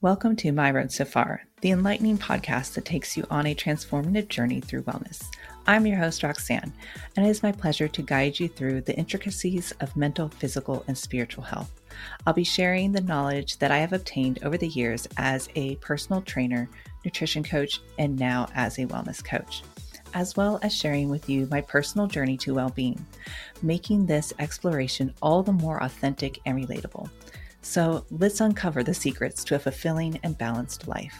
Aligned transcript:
Welcome 0.00 0.36
to 0.36 0.52
My 0.52 0.70
Road 0.70 0.92
So 0.92 1.04
Far, 1.04 1.42
the 1.60 1.72
enlightening 1.72 2.18
podcast 2.18 2.74
that 2.74 2.84
takes 2.84 3.16
you 3.16 3.24
on 3.32 3.46
a 3.46 3.54
transformative 3.56 4.28
journey 4.28 4.60
through 4.60 4.84
wellness. 4.84 5.24
I'm 5.66 5.88
your 5.88 5.98
host, 5.98 6.22
Roxanne, 6.22 6.72
and 7.16 7.26
it 7.26 7.28
is 7.28 7.42
my 7.42 7.50
pleasure 7.50 7.88
to 7.88 8.02
guide 8.02 8.38
you 8.38 8.46
through 8.46 8.82
the 8.82 8.96
intricacies 8.96 9.72
of 9.80 9.96
mental, 9.96 10.28
physical, 10.28 10.84
and 10.86 10.96
spiritual 10.96 11.42
health. 11.42 11.72
I'll 12.24 12.32
be 12.32 12.44
sharing 12.44 12.92
the 12.92 13.00
knowledge 13.00 13.58
that 13.58 13.72
I 13.72 13.78
have 13.78 13.92
obtained 13.92 14.38
over 14.44 14.56
the 14.56 14.68
years 14.68 15.08
as 15.16 15.48
a 15.56 15.74
personal 15.76 16.22
trainer, 16.22 16.68
nutrition 17.04 17.42
coach, 17.42 17.80
and 17.98 18.16
now 18.16 18.48
as 18.54 18.78
a 18.78 18.86
wellness 18.86 19.24
coach, 19.24 19.64
as 20.14 20.36
well 20.36 20.60
as 20.62 20.72
sharing 20.72 21.08
with 21.08 21.28
you 21.28 21.48
my 21.50 21.60
personal 21.60 22.06
journey 22.06 22.36
to 22.36 22.54
well 22.54 22.70
being, 22.70 23.04
making 23.62 24.06
this 24.06 24.32
exploration 24.38 25.12
all 25.22 25.42
the 25.42 25.50
more 25.50 25.82
authentic 25.82 26.38
and 26.46 26.56
relatable. 26.56 27.10
So 27.68 28.06
let's 28.10 28.40
uncover 28.40 28.82
the 28.82 28.94
secrets 28.94 29.44
to 29.44 29.54
a 29.54 29.58
fulfilling 29.58 30.18
and 30.22 30.38
balanced 30.38 30.88
life. 30.88 31.14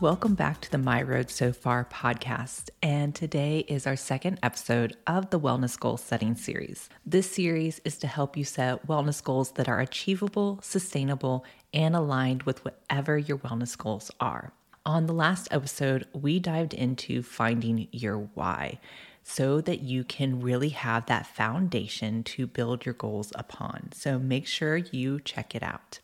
Welcome 0.00 0.34
back 0.34 0.60
to 0.62 0.70
the 0.72 0.76
My 0.76 1.02
Road 1.02 1.30
So 1.30 1.52
Far 1.52 1.84
podcast. 1.84 2.70
And 2.82 3.14
today 3.14 3.60
is 3.68 3.86
our 3.86 3.94
second 3.94 4.40
episode 4.42 4.96
of 5.06 5.30
the 5.30 5.38
Wellness 5.38 5.78
Goal 5.78 5.98
Setting 5.98 6.34
Series. 6.34 6.88
This 7.06 7.30
series 7.30 7.80
is 7.84 7.96
to 7.98 8.08
help 8.08 8.36
you 8.36 8.42
set 8.42 8.88
wellness 8.88 9.22
goals 9.22 9.52
that 9.52 9.68
are 9.68 9.78
achievable, 9.78 10.58
sustainable, 10.64 11.44
and 11.72 11.94
aligned 11.94 12.42
with 12.42 12.64
whatever 12.64 13.18
your 13.18 13.38
wellness 13.38 13.78
goals 13.78 14.10
are. 14.18 14.52
On 14.84 15.06
the 15.06 15.14
last 15.14 15.46
episode, 15.52 16.08
we 16.12 16.40
dived 16.40 16.74
into 16.74 17.22
finding 17.22 17.86
your 17.92 18.18
why 18.34 18.80
so 19.28 19.60
that 19.60 19.82
you 19.82 20.02
can 20.04 20.40
really 20.40 20.70
have 20.70 21.04
that 21.04 21.26
foundation 21.26 22.24
to 22.24 22.46
build 22.46 22.86
your 22.86 22.94
goals 22.94 23.30
upon. 23.34 23.90
So 23.92 24.18
make 24.18 24.46
sure 24.46 24.78
you 24.78 25.20
check 25.20 25.54
it 25.54 25.62
out. 25.62 25.98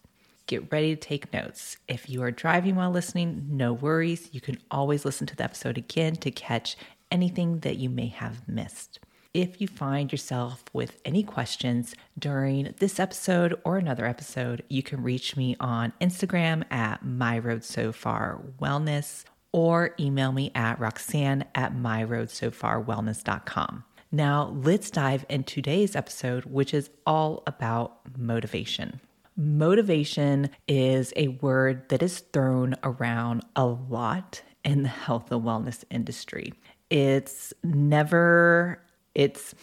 Get 0.47 0.71
ready 0.71 0.95
to 0.95 1.01
take 1.01 1.33
notes. 1.33 1.79
If 1.89 2.11
you 2.11 2.23
are 2.23 2.31
driving 2.31 2.77
while 2.77 2.91
listening, 2.91 3.47
no 3.49 3.73
worries. 3.73 4.29
You 4.33 4.43
can 4.43 4.59
always 4.71 5.07
listen 5.07 5.27
to 5.29 5.37
the 5.37 5.43
episode 5.43 5.79
again 5.79 6.17
to 6.17 6.31
catch 6.31 6.77
anything 7.11 7.61
that 7.61 7.77
you 7.77 7.89
may 7.89 8.09
have 8.09 8.47
missed. 8.47 8.99
If 9.33 9.59
you 9.59 9.69
find 9.69 10.13
yourself 10.13 10.63
with 10.75 11.01
any 11.07 11.23
questions 11.23 11.95
during 12.19 12.75
this 12.79 13.01
episode 13.01 13.59
or 13.65 13.79
another 13.79 14.05
episode, 14.05 14.63
you 14.69 14.83
can 14.83 15.03
reach 15.03 15.35
me 15.35 15.57
on 15.59 15.95
Instagram 15.99 16.71
at 16.71 17.05
my 17.07 17.39
road 17.39 17.65
so 17.65 17.91
far 17.91 18.43
wellness 18.61 19.25
or 19.55 19.95
email 20.01 20.33
me 20.33 20.51
at 20.57 20.81
roxanne 20.81 21.45
at 21.55 21.73
myroadsofarwellness.com. 21.73 23.85
Now, 24.11 24.53
let's 24.63 24.91
dive 24.91 25.25
into 25.29 25.55
today's 25.55 25.95
episode, 25.95 26.45
which 26.47 26.75
is 26.75 26.91
all 27.07 27.45
about 27.47 28.01
motivation. 28.19 29.01
Motivation 29.37 30.51
is 30.67 31.13
a 31.15 31.29
word 31.29 31.89
that 31.89 32.03
is 32.03 32.19
thrown 32.19 32.75
around 32.83 33.45
a 33.55 33.65
lot 33.65 34.43
in 34.65 34.83
the 34.83 34.89
health 34.89 35.31
and 35.31 35.45
wellness 35.45 35.85
industry. 35.89 36.53
It's 36.91 37.53
never, 37.63 38.83
it's, 39.15 39.55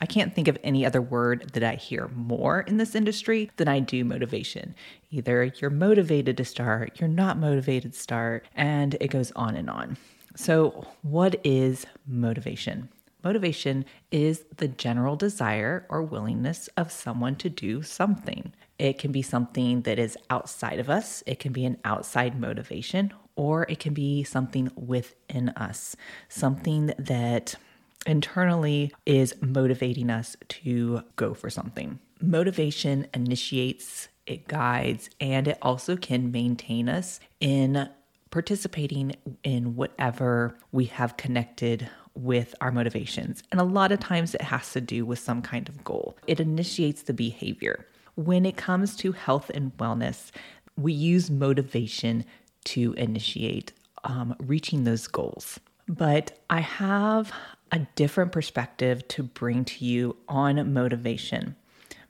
I 0.00 0.06
can't 0.06 0.34
think 0.34 0.48
of 0.48 0.58
any 0.62 0.86
other 0.86 1.02
word 1.02 1.50
that 1.54 1.64
I 1.64 1.74
hear 1.74 2.08
more 2.14 2.60
in 2.60 2.76
this 2.76 2.94
industry 2.94 3.50
than 3.56 3.68
I 3.68 3.80
do 3.80 4.04
motivation. 4.04 4.74
Either 5.10 5.44
you're 5.44 5.70
motivated 5.70 6.36
to 6.36 6.44
start, 6.44 7.00
you're 7.00 7.08
not 7.08 7.38
motivated 7.38 7.92
to 7.92 7.98
start, 7.98 8.46
and 8.54 8.96
it 9.00 9.08
goes 9.08 9.32
on 9.34 9.56
and 9.56 9.68
on. 9.68 9.96
So, 10.36 10.86
what 11.02 11.40
is 11.42 11.86
motivation? 12.06 12.90
Motivation 13.24 13.84
is 14.12 14.44
the 14.56 14.68
general 14.68 15.16
desire 15.16 15.84
or 15.88 16.02
willingness 16.02 16.68
of 16.76 16.92
someone 16.92 17.34
to 17.36 17.50
do 17.50 17.82
something. 17.82 18.52
It 18.78 18.98
can 18.98 19.10
be 19.10 19.22
something 19.22 19.82
that 19.82 19.98
is 19.98 20.16
outside 20.30 20.78
of 20.78 20.88
us, 20.88 21.24
it 21.26 21.40
can 21.40 21.52
be 21.52 21.64
an 21.64 21.78
outside 21.84 22.38
motivation, 22.38 23.12
or 23.34 23.66
it 23.68 23.80
can 23.80 23.92
be 23.92 24.22
something 24.22 24.70
within 24.76 25.48
us, 25.50 25.96
something 26.28 26.92
that 26.96 27.56
internally 28.08 28.92
is 29.06 29.34
motivating 29.40 30.10
us 30.10 30.36
to 30.48 31.02
go 31.16 31.34
for 31.34 31.50
something. 31.50 32.00
Motivation 32.20 33.06
initiates, 33.14 34.08
it 34.26 34.48
guides, 34.48 35.08
and 35.20 35.46
it 35.46 35.58
also 35.62 35.96
can 35.96 36.32
maintain 36.32 36.88
us 36.88 37.20
in 37.40 37.88
participating 38.30 39.14
in 39.44 39.76
whatever 39.76 40.58
we 40.72 40.86
have 40.86 41.16
connected 41.16 41.88
with 42.14 42.54
our 42.60 42.72
motivations. 42.72 43.42
And 43.52 43.60
a 43.60 43.64
lot 43.64 43.92
of 43.92 44.00
times 44.00 44.34
it 44.34 44.42
has 44.42 44.72
to 44.72 44.80
do 44.80 45.06
with 45.06 45.18
some 45.18 45.40
kind 45.40 45.68
of 45.68 45.84
goal. 45.84 46.16
It 46.26 46.40
initiates 46.40 47.02
the 47.02 47.12
behavior. 47.12 47.86
When 48.16 48.44
it 48.44 48.56
comes 48.56 48.96
to 48.96 49.12
health 49.12 49.50
and 49.54 49.76
wellness, 49.76 50.32
we 50.76 50.92
use 50.92 51.30
motivation 51.30 52.24
to 52.64 52.92
initiate 52.94 53.72
um, 54.04 54.34
reaching 54.40 54.84
those 54.84 55.06
goals. 55.06 55.60
But 55.88 56.38
I 56.50 56.60
have 56.60 57.32
a 57.72 57.80
different 57.94 58.32
perspective 58.32 59.06
to 59.08 59.22
bring 59.22 59.64
to 59.64 59.84
you 59.84 60.16
on 60.28 60.72
motivation 60.72 61.56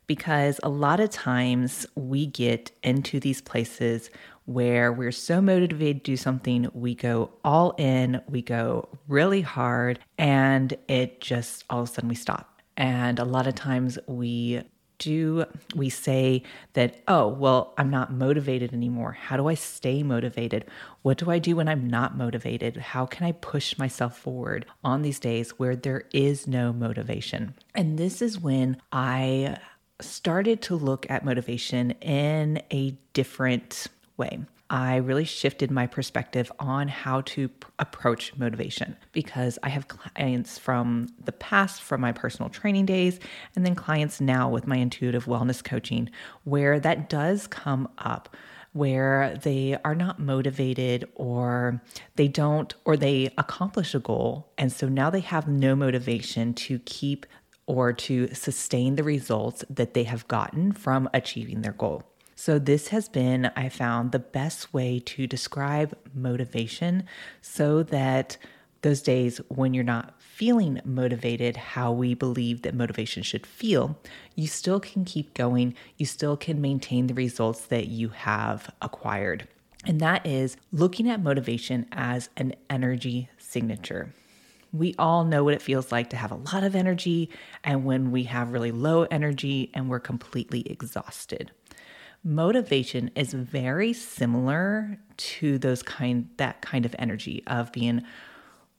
because 0.09 0.59
a 0.63 0.69
lot 0.69 0.99
of 0.99 1.11
times 1.11 1.87
we 1.95 2.27
get 2.27 2.73
into 2.83 3.21
these 3.21 3.41
places 3.41 4.11
where 4.47 4.91
we're 4.91 5.13
so 5.13 5.43
motivated 5.43 6.03
to 6.03 6.13
do 6.13 6.17
something, 6.17 6.69
we 6.73 6.95
go 6.95 7.31
all 7.45 7.75
in, 7.77 8.21
we 8.27 8.41
go 8.41 8.89
really 9.07 9.43
hard, 9.43 9.99
and 10.17 10.75
it 10.89 11.21
just 11.21 11.65
all 11.69 11.83
of 11.83 11.91
a 11.91 11.93
sudden 11.93 12.09
we 12.09 12.15
stop. 12.15 12.63
And 12.79 13.19
a 13.19 13.25
lot 13.25 13.47
of 13.47 13.55
times 13.55 13.99
we 14.07 14.63
do 14.99 15.45
we 15.75 15.89
say 15.89 16.43
that, 16.73 17.03
oh, 17.09 17.29
well, 17.29 17.75
I'm 17.79 17.91
not 17.91 18.13
motivated 18.13 18.73
anymore? 18.73 19.13
How 19.13 19.37
do 19.37 19.49
I 19.49 19.55
stay 19.55 20.03
motivated? 20.03 20.65
What 21.03 21.19
do 21.19 21.31
I 21.31 21.39
do 21.39 21.57
when 21.57 21.69
I'm 21.69 21.89
not 21.89 22.17
motivated? 22.17 22.77
How 22.77 23.07
can 23.07 23.27
I 23.27 23.33
push 23.33 23.79
myself 23.79 24.19
forward 24.19 24.67
on 24.85 25.03
these 25.03 25.19
days 25.19 25.59
where 25.59 25.77
there 25.77 26.05
is 26.13 26.47
no 26.47 26.73
motivation? 26.73 27.55
And 27.75 27.99
this 27.99 28.21
is 28.21 28.41
when 28.41 28.81
I 28.93 29.59
started 30.01 30.63
to 30.63 30.77
look 30.77 31.07
at 31.11 31.25
motivation 31.25 31.93
in 31.93 32.63
a 32.73 32.97
different 33.13 33.87
way. 34.17 34.41
I 34.71 34.97
really 34.97 35.25
shifted 35.25 35.71
my 35.71 35.87
perspective 35.87 36.53
on 36.59 36.89
how 36.89 37.23
to 37.23 37.49
p- 37.49 37.69
approach 37.79 38.37
motivation 38.37 38.97
because 39.13 39.59
I 39.63 39.71
have 39.71 39.89
clients 39.89 40.59
from 40.59 41.09
the 41.25 41.33
past, 41.33 41.83
from 41.83 42.03
my 42.03 42.13
personal 42.13 42.51
training 42.51 42.85
days, 42.85 43.19
and 43.57 43.65
then 43.65 43.75
clients 43.75 44.21
now 44.21 44.51
with 44.51 44.67
my 44.67 44.77
intuitive 44.77 45.25
wellness 45.25 45.65
coaching, 45.65 46.11
where 46.45 46.79
that 46.81 47.09
does 47.09 47.47
come 47.47 47.89
up 47.99 48.37
where 48.75 49.35
they 49.43 49.79
are 49.83 49.95
not 49.95 50.21
motivated 50.21 51.09
or 51.15 51.83
they 52.17 52.29
don't 52.29 52.75
or 52.85 52.99
they 52.99 53.33
accomplish 53.39 53.95
a 53.95 53.99
goal 53.99 54.53
and 54.59 54.71
so 54.71 54.87
now 54.87 55.09
they 55.09 55.21
have 55.21 55.49
no 55.49 55.75
motivation 55.75 56.53
to 56.53 56.79
keep 56.81 57.25
or 57.67 57.93
to 57.93 58.33
sustain 58.35 58.97
the 58.97 59.03
results 59.03 59.65
that 59.71 59.95
they 59.95 60.05
have 60.05 60.29
gotten 60.29 60.73
from 60.73 61.09
achieving 61.13 61.63
their 61.63 61.73
goal. 61.73 62.03
So, 62.41 62.61
this 62.61 62.89
has 62.89 63.09
been, 63.09 63.51
I 63.57 63.69
found, 63.69 64.13
the 64.13 64.21
best 64.21 64.73
way 64.73 65.01
to 65.07 65.27
describe 65.27 65.99
motivation 66.15 67.03
so 67.43 67.83
that 67.83 68.37
those 68.83 69.03
days 69.03 69.41
when 69.49 69.75
you're 69.75 69.83
not 69.83 70.15
feeling 70.23 70.81
motivated 70.85 71.57
how 71.57 71.91
we 71.91 72.15
believe 72.15 72.63
that 72.63 72.77
motivation 72.77 73.25
should 73.25 73.45
feel, 73.45 73.99
you 74.37 74.47
still 74.47 74.79
can 74.79 75.05
keep 75.05 75.35
going. 75.35 75.75
You 75.97 76.07
still 76.07 76.37
can 76.37 76.61
maintain 76.61 77.09
the 77.09 77.15
results 77.15 77.63
that 77.67 77.89
you 77.89 78.11
have 78.11 78.73
acquired. 78.81 79.49
And 79.85 79.99
that 79.99 80.25
is 80.25 80.57
looking 80.71 81.11
at 81.11 81.21
motivation 81.21 81.87
as 81.91 82.29
an 82.37 82.55
energy 82.71 83.31
signature. 83.37 84.15
We 84.73 84.95
all 84.97 85.25
know 85.25 85.43
what 85.43 85.55
it 85.55 85.63
feels 85.63 85.91
like 85.91 86.11
to 86.11 86.17
have 86.17 86.31
a 86.31 86.37
lot 86.37 86.63
of 86.63 86.77
energy 86.77 87.31
and 87.65 87.85
when 87.85 88.13
we 88.13 88.23
have 88.25 88.53
really 88.53 88.71
low 88.71 89.09
energy 89.11 89.73
and 89.75 89.91
we're 89.91 89.99
completely 89.99 90.61
exhausted 90.71 91.51
motivation 92.25 93.11
is 93.15 93.33
very 93.33 93.93
similar 93.93 94.99
to 95.17 95.59
those 95.59 95.83
kind 95.83 96.29
that 96.37 96.61
kind 96.63 96.85
of 96.85 96.95
energy 96.99 97.43
of 97.47 97.73
being 97.73 98.03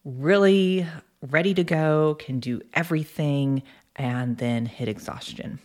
really 0.04 0.86
ready 1.22 1.54
to 1.54 1.64
go, 1.64 2.16
can 2.20 2.40
do 2.40 2.62
everything 2.74 3.62
and 3.96 4.38
then 4.38 4.66
hit 4.66 4.88
exhaustion. 4.88 5.60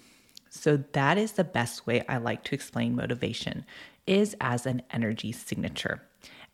So 0.51 0.77
that 0.93 1.19
is 1.19 1.33
the 1.33 1.45
best 1.45 1.87
way 1.87 2.05
I 2.09 2.19
like 2.19 2.45
to 2.45 2.55
explain 2.55 2.95
motivation 2.95 3.65
is 4.07 4.37
as 4.41 4.67
an 4.67 4.83
energy 4.93 5.33
signature. 5.33 6.03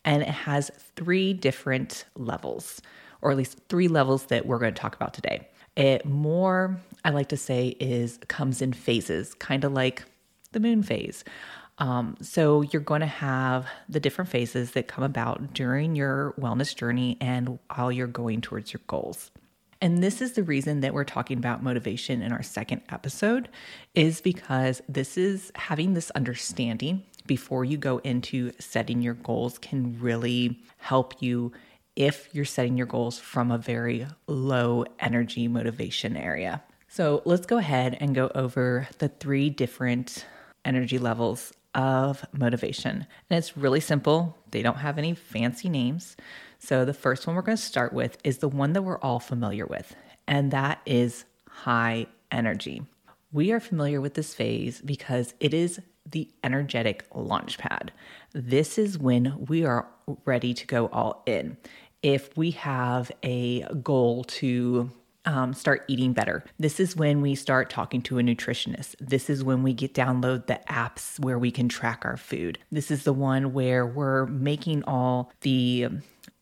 And 0.03 0.23
it 0.23 0.29
has 0.29 0.71
three 0.95 1.33
different 1.33 2.05
levels, 2.15 2.81
or 3.21 3.31
at 3.31 3.37
least 3.37 3.59
three 3.69 3.87
levels 3.87 4.25
that 4.25 4.45
we're 4.45 4.57
going 4.57 4.73
to 4.73 4.79
talk 4.79 4.95
about 4.95 5.13
today. 5.13 5.47
It 5.75 6.05
more, 6.05 6.77
I 7.05 7.11
like 7.11 7.29
to 7.29 7.37
say, 7.37 7.69
is 7.79 8.19
comes 8.27 8.61
in 8.61 8.73
phases, 8.73 9.33
kind 9.35 9.63
of 9.63 9.73
like 9.73 10.03
the 10.51 10.59
moon 10.59 10.83
phase. 10.83 11.23
Um, 11.77 12.15
so 12.21 12.61
you're 12.61 12.81
going 12.81 13.01
to 13.01 13.07
have 13.07 13.65
the 13.89 13.99
different 13.99 14.29
phases 14.29 14.71
that 14.71 14.87
come 14.87 15.03
about 15.03 15.53
during 15.53 15.95
your 15.95 16.33
wellness 16.39 16.75
journey 16.75 17.17
and 17.19 17.57
while 17.73 17.91
you're 17.91 18.07
going 18.07 18.41
towards 18.41 18.71
your 18.71 18.81
goals. 18.87 19.31
And 19.81 20.03
this 20.03 20.21
is 20.21 20.33
the 20.33 20.43
reason 20.43 20.81
that 20.81 20.93
we're 20.93 21.03
talking 21.03 21.39
about 21.39 21.63
motivation 21.63 22.21
in 22.21 22.31
our 22.31 22.43
second 22.43 22.83
episode 22.89 23.49
is 23.95 24.21
because 24.21 24.81
this 24.87 25.17
is 25.17 25.51
having 25.55 25.95
this 25.95 26.11
understanding 26.11 27.03
before 27.25 27.65
you 27.65 27.77
go 27.77 27.97
into 27.99 28.51
setting 28.59 29.01
your 29.01 29.15
goals 29.15 29.57
can 29.57 29.99
really 29.99 30.59
help 30.77 31.19
you 31.19 31.51
if 31.95 32.29
you're 32.31 32.45
setting 32.45 32.77
your 32.77 32.85
goals 32.85 33.17
from 33.17 33.51
a 33.51 33.57
very 33.57 34.05
low 34.27 34.85
energy 34.99 35.47
motivation 35.47 36.15
area. 36.15 36.61
So 36.87 37.21
let's 37.25 37.45
go 37.45 37.57
ahead 37.57 37.97
and 37.99 38.13
go 38.13 38.31
over 38.35 38.87
the 38.99 39.07
three 39.07 39.49
different 39.49 40.25
energy 40.65 40.97
levels 40.97 41.53
of 41.73 42.25
motivation. 42.33 43.07
And 43.29 43.37
it's 43.37 43.55
really 43.55 43.79
simple, 43.79 44.37
they 44.51 44.61
don't 44.61 44.77
have 44.77 44.97
any 44.97 45.13
fancy 45.13 45.69
names. 45.69 46.17
So 46.59 46.85
the 46.85 46.93
first 46.93 47.25
one 47.25 47.35
we're 47.35 47.41
going 47.41 47.57
to 47.57 47.63
start 47.63 47.93
with 47.93 48.17
is 48.23 48.39
the 48.39 48.49
one 48.49 48.73
that 48.73 48.81
we're 48.81 48.99
all 48.99 49.19
familiar 49.19 49.65
with, 49.65 49.95
and 50.27 50.51
that 50.51 50.81
is 50.85 51.25
high 51.49 52.07
energy. 52.31 52.83
We 53.31 53.51
are 53.51 53.59
familiar 53.59 54.01
with 54.01 54.15
this 54.15 54.33
phase 54.33 54.81
because 54.81 55.33
it 55.39 55.53
is 55.53 55.79
the 56.09 56.29
energetic 56.43 57.05
launch 57.15 57.57
pad. 57.57 57.91
This 58.33 58.77
is 58.77 58.97
when 58.97 59.45
we 59.47 59.63
are 59.63 59.87
ready 60.25 60.53
to 60.53 60.67
go 60.67 60.87
all 60.87 61.23
in. 61.25 61.57
If 62.03 62.35
we 62.35 62.51
have 62.51 63.11
a 63.23 63.61
goal 63.75 64.23
to 64.25 64.91
um, 65.25 65.53
start 65.53 65.83
eating 65.87 66.13
better. 66.13 66.43
This 66.59 66.79
is 66.79 66.95
when 66.95 67.21
we 67.21 67.35
start 67.35 67.69
talking 67.69 68.01
to 68.03 68.19
a 68.19 68.21
nutritionist. 68.21 68.95
This 68.99 69.29
is 69.29 69.43
when 69.43 69.63
we 69.63 69.73
get 69.73 69.93
download 69.93 70.47
the 70.47 70.59
apps 70.69 71.19
where 71.19 71.37
we 71.37 71.51
can 71.51 71.69
track 71.69 72.01
our 72.03 72.17
food. 72.17 72.57
This 72.71 72.91
is 72.91 73.03
the 73.03 73.13
one 73.13 73.53
where 73.53 73.85
we're 73.85 74.25
making 74.25 74.83
all 74.85 75.31
the 75.41 75.87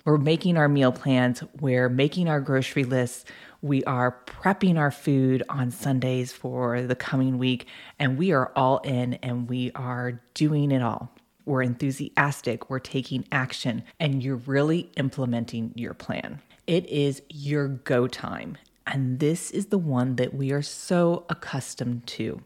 we're 0.06 0.18
making 0.18 0.58
our 0.58 0.70
meal 0.70 0.92
plans, 0.92 1.44
we're 1.60 1.90
making 1.90 2.30
our 2.30 2.40
grocery 2.40 2.84
lists, 2.84 3.26
we 3.62 3.84
are 3.84 4.18
prepping 4.26 4.80
our 4.80 4.92
food 4.92 5.44
on 5.50 5.70
Sundays 5.72 6.32
for 6.32 6.82
the 6.82 6.96
coming 6.96 7.38
week, 7.38 7.68
and 8.00 8.18
we 8.18 8.32
are 8.32 8.52
all 8.56 8.78
in 8.80 9.16
and 9.16 9.50
we 9.50 9.72
are 9.76 10.22
doing 10.34 10.72
it 10.72 10.82
all. 10.82 11.12
We're 11.46 11.64
enthusiastic, 11.64 12.70
we're 12.70 12.80
taking 12.80 13.26
action, 13.32 13.84
and 14.00 14.24
you're 14.24 14.38
really 14.38 14.90
implementing 14.96 15.74
your 15.76 15.94
plan. 15.94 16.42
It 16.68 16.86
is 16.88 17.22
your 17.30 17.68
go 17.68 18.08
time. 18.08 18.58
And 18.88 19.20
this 19.20 19.52
is 19.52 19.68
the 19.68 19.78
one 19.78 20.16
that 20.16 20.34
we 20.34 20.52
are 20.52 20.62
so 20.62 21.26
accustomed 21.30 22.08
to. 22.08 22.42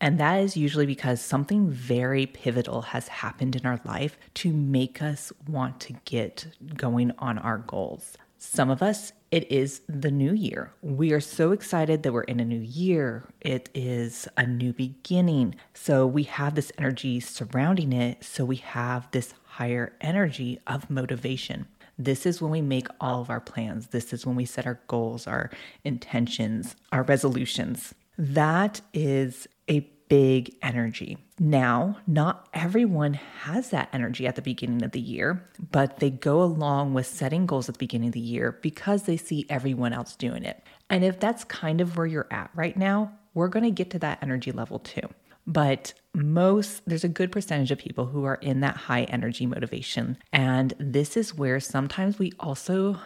And 0.00 0.18
that 0.18 0.40
is 0.42 0.56
usually 0.56 0.86
because 0.86 1.20
something 1.20 1.70
very 1.70 2.26
pivotal 2.26 2.82
has 2.82 3.06
happened 3.06 3.54
in 3.54 3.64
our 3.64 3.80
life 3.84 4.18
to 4.34 4.52
make 4.52 5.00
us 5.00 5.32
want 5.46 5.78
to 5.80 5.94
get 6.04 6.46
going 6.76 7.12
on 7.18 7.38
our 7.38 7.58
goals. 7.58 8.16
Some 8.36 8.70
of 8.70 8.82
us, 8.82 9.12
it 9.30 9.50
is 9.52 9.82
the 9.88 10.10
new 10.10 10.32
year. 10.32 10.72
We 10.82 11.12
are 11.12 11.20
so 11.20 11.52
excited 11.52 12.02
that 12.02 12.12
we're 12.12 12.22
in 12.22 12.40
a 12.40 12.44
new 12.44 12.58
year. 12.58 13.22
It 13.40 13.68
is 13.72 14.26
a 14.36 14.44
new 14.44 14.72
beginning. 14.72 15.54
So 15.74 16.04
we 16.08 16.24
have 16.24 16.56
this 16.56 16.72
energy 16.76 17.20
surrounding 17.20 17.92
it. 17.92 18.24
So 18.24 18.44
we 18.44 18.56
have 18.56 19.08
this 19.12 19.34
higher 19.44 19.92
energy 20.00 20.58
of 20.66 20.90
motivation. 20.90 21.66
This 22.04 22.26
is 22.26 22.42
when 22.42 22.50
we 22.50 22.62
make 22.62 22.88
all 23.00 23.20
of 23.20 23.30
our 23.30 23.40
plans. 23.40 23.88
This 23.88 24.12
is 24.12 24.26
when 24.26 24.34
we 24.34 24.44
set 24.44 24.66
our 24.66 24.80
goals, 24.88 25.26
our 25.26 25.50
intentions, 25.84 26.74
our 26.90 27.04
resolutions. 27.04 27.94
That 28.18 28.80
is 28.92 29.46
a 29.68 29.80
big 30.08 30.54
energy. 30.62 31.16
Now, 31.38 31.98
not 32.06 32.48
everyone 32.52 33.14
has 33.14 33.70
that 33.70 33.88
energy 33.92 34.26
at 34.26 34.36
the 34.36 34.42
beginning 34.42 34.82
of 34.82 34.92
the 34.92 35.00
year, 35.00 35.48
but 35.70 35.98
they 35.98 36.10
go 36.10 36.42
along 36.42 36.92
with 36.92 37.06
setting 37.06 37.46
goals 37.46 37.68
at 37.68 37.76
the 37.76 37.78
beginning 37.78 38.08
of 38.08 38.14
the 38.14 38.20
year 38.20 38.58
because 38.62 39.04
they 39.04 39.16
see 39.16 39.46
everyone 39.48 39.92
else 39.92 40.16
doing 40.16 40.44
it. 40.44 40.62
And 40.90 41.04
if 41.04 41.20
that's 41.20 41.44
kind 41.44 41.80
of 41.80 41.96
where 41.96 42.06
you're 42.06 42.28
at 42.30 42.50
right 42.54 42.76
now, 42.76 43.12
we're 43.34 43.48
going 43.48 43.64
to 43.64 43.70
get 43.70 43.90
to 43.90 43.98
that 44.00 44.18
energy 44.22 44.52
level 44.52 44.80
too. 44.80 45.08
But 45.46 45.94
most, 46.14 46.82
there's 46.86 47.04
a 47.04 47.08
good 47.08 47.32
percentage 47.32 47.70
of 47.70 47.78
people 47.78 48.06
who 48.06 48.24
are 48.24 48.36
in 48.36 48.60
that 48.60 48.76
high 48.76 49.04
energy 49.04 49.46
motivation. 49.46 50.18
And 50.32 50.74
this 50.78 51.16
is 51.16 51.34
where 51.34 51.60
sometimes 51.60 52.18
we 52.18 52.32
also 52.38 52.98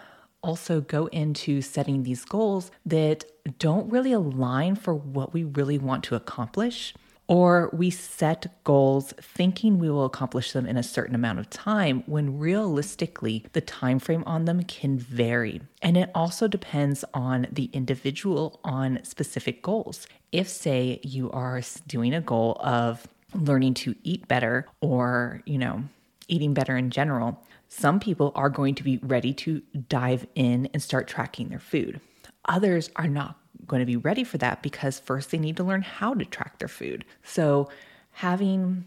also 0.42 0.80
go 0.80 1.06
into 1.06 1.60
setting 1.60 2.02
these 2.02 2.24
goals 2.24 2.70
that 2.84 3.24
don't 3.58 3.90
really 3.90 4.12
align 4.12 4.76
for 4.76 4.94
what 4.94 5.32
we 5.32 5.42
really 5.42 5.78
want 5.78 6.04
to 6.04 6.14
accomplish 6.14 6.94
or 7.28 7.70
we 7.72 7.90
set 7.90 8.62
goals 8.62 9.12
thinking 9.20 9.78
we 9.78 9.90
will 9.90 10.04
accomplish 10.04 10.52
them 10.52 10.66
in 10.66 10.76
a 10.76 10.82
certain 10.82 11.14
amount 11.14 11.40
of 11.40 11.50
time 11.50 12.04
when 12.06 12.38
realistically 12.38 13.44
the 13.52 13.60
time 13.60 13.98
frame 13.98 14.22
on 14.26 14.44
them 14.44 14.62
can 14.62 14.98
vary 14.98 15.60
and 15.82 15.96
it 15.96 16.10
also 16.14 16.46
depends 16.46 17.04
on 17.12 17.46
the 17.50 17.64
individual 17.72 18.60
on 18.62 19.00
specific 19.02 19.62
goals 19.62 20.06
if 20.36 20.48
say 20.48 21.00
you 21.02 21.30
are 21.30 21.60
doing 21.86 22.14
a 22.14 22.20
goal 22.20 22.56
of 22.60 23.06
learning 23.34 23.74
to 23.74 23.94
eat 24.02 24.26
better 24.28 24.66
or 24.80 25.42
you 25.46 25.58
know 25.58 25.82
eating 26.28 26.54
better 26.54 26.76
in 26.76 26.90
general 26.90 27.42
some 27.68 27.98
people 27.98 28.32
are 28.34 28.48
going 28.48 28.74
to 28.74 28.84
be 28.84 28.98
ready 28.98 29.34
to 29.34 29.60
dive 29.88 30.26
in 30.34 30.68
and 30.72 30.82
start 30.82 31.08
tracking 31.08 31.48
their 31.48 31.58
food 31.58 32.00
others 32.46 32.90
are 32.96 33.08
not 33.08 33.36
going 33.66 33.80
to 33.80 33.86
be 33.86 33.96
ready 33.96 34.24
for 34.24 34.38
that 34.38 34.62
because 34.62 34.98
first 34.98 35.30
they 35.30 35.38
need 35.38 35.56
to 35.56 35.64
learn 35.64 35.82
how 35.82 36.14
to 36.14 36.24
track 36.24 36.58
their 36.58 36.68
food. 36.68 37.04
So 37.22 37.68
having 38.12 38.84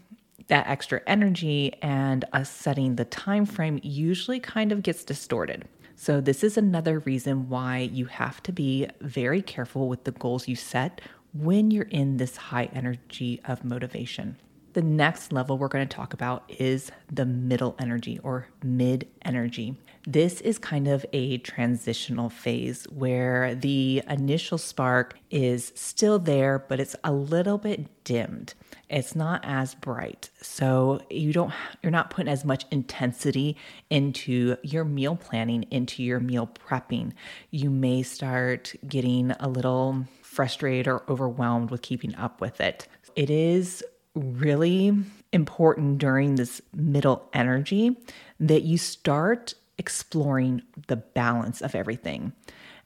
that 0.48 0.66
extra 0.66 1.00
energy 1.06 1.74
and 1.82 2.24
us 2.32 2.50
setting 2.50 2.96
the 2.96 3.04
time 3.04 3.46
frame 3.46 3.80
usually 3.82 4.40
kind 4.40 4.72
of 4.72 4.82
gets 4.82 5.04
distorted. 5.04 5.66
So 5.94 6.20
this 6.20 6.42
is 6.42 6.56
another 6.56 7.00
reason 7.00 7.48
why 7.48 7.90
you 7.92 8.06
have 8.06 8.42
to 8.44 8.52
be 8.52 8.88
very 9.00 9.42
careful 9.42 9.88
with 9.88 10.04
the 10.04 10.12
goals 10.12 10.48
you 10.48 10.56
set 10.56 11.00
when 11.32 11.70
you're 11.70 11.84
in 11.84 12.16
this 12.16 12.36
high 12.36 12.68
energy 12.72 13.40
of 13.44 13.64
motivation. 13.64 14.36
The 14.72 14.82
next 14.82 15.32
level 15.32 15.58
we're 15.58 15.68
going 15.68 15.86
to 15.86 15.96
talk 15.96 16.12
about 16.12 16.44
is 16.48 16.92
the 17.10 17.26
middle 17.26 17.74
energy 17.80 18.20
or 18.22 18.46
mid 18.62 19.08
energy. 19.22 19.76
This 20.06 20.40
is 20.40 20.58
kind 20.58 20.86
of 20.86 21.04
a 21.12 21.38
transitional 21.38 22.30
phase 22.30 22.84
where 22.84 23.56
the 23.56 24.02
initial 24.08 24.58
spark 24.58 25.18
is 25.28 25.72
still 25.74 26.20
there, 26.20 26.60
but 26.68 26.78
it's 26.78 26.94
a 27.02 27.12
little 27.12 27.58
bit 27.58 28.04
dimmed. 28.04 28.54
It's 28.88 29.16
not 29.16 29.40
as 29.44 29.74
bright. 29.74 30.30
So 30.40 31.00
you 31.10 31.32
don't 31.32 31.52
you're 31.82 31.90
not 31.90 32.10
putting 32.10 32.32
as 32.32 32.44
much 32.44 32.64
intensity 32.70 33.56
into 33.90 34.56
your 34.62 34.84
meal 34.84 35.16
planning, 35.16 35.64
into 35.70 36.02
your 36.02 36.20
meal 36.20 36.48
prepping. 36.48 37.12
You 37.50 37.70
may 37.70 38.04
start 38.04 38.74
getting 38.86 39.32
a 39.32 39.48
little 39.48 40.06
frustrated 40.30 40.86
or 40.86 41.02
overwhelmed 41.08 41.72
with 41.72 41.82
keeping 41.82 42.14
up 42.14 42.40
with 42.40 42.60
it. 42.60 42.86
It 43.16 43.30
is 43.30 43.82
really 44.14 44.96
important 45.32 45.98
during 45.98 46.36
this 46.36 46.62
middle 46.72 47.28
energy 47.32 47.96
that 48.38 48.62
you 48.62 48.78
start 48.78 49.54
exploring 49.76 50.62
the 50.86 50.94
balance 50.94 51.60
of 51.60 51.74
everything. 51.74 52.32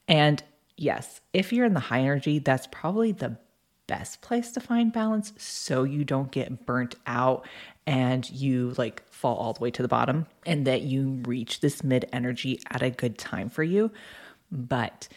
And 0.07 0.43
yes, 0.75 1.21
if 1.33 1.53
you're 1.53 1.67
in 1.67 1.75
the 1.75 1.79
high 1.79 1.99
energy, 2.01 2.39
that's 2.39 2.67
probably 2.71 3.11
the 3.11 3.37
best 3.85 4.21
place 4.21 4.51
to 4.53 4.59
find 4.59 4.91
balance 4.91 5.31
so 5.37 5.83
you 5.83 6.03
don't 6.03 6.31
get 6.31 6.65
burnt 6.65 6.95
out 7.05 7.47
and 7.85 8.27
you 8.31 8.73
like 8.79 9.07
fall 9.11 9.37
all 9.37 9.53
the 9.53 9.61
way 9.61 9.69
to 9.69 9.83
the 9.83 9.87
bottom 9.87 10.25
and 10.47 10.65
that 10.65 10.81
you 10.81 11.21
reach 11.27 11.59
this 11.59 11.83
mid 11.83 12.09
energy 12.11 12.59
at 12.71 12.81
a 12.81 12.89
good 12.89 13.19
time 13.19 13.49
for 13.49 13.61
you. 13.61 13.91
But 14.51 15.07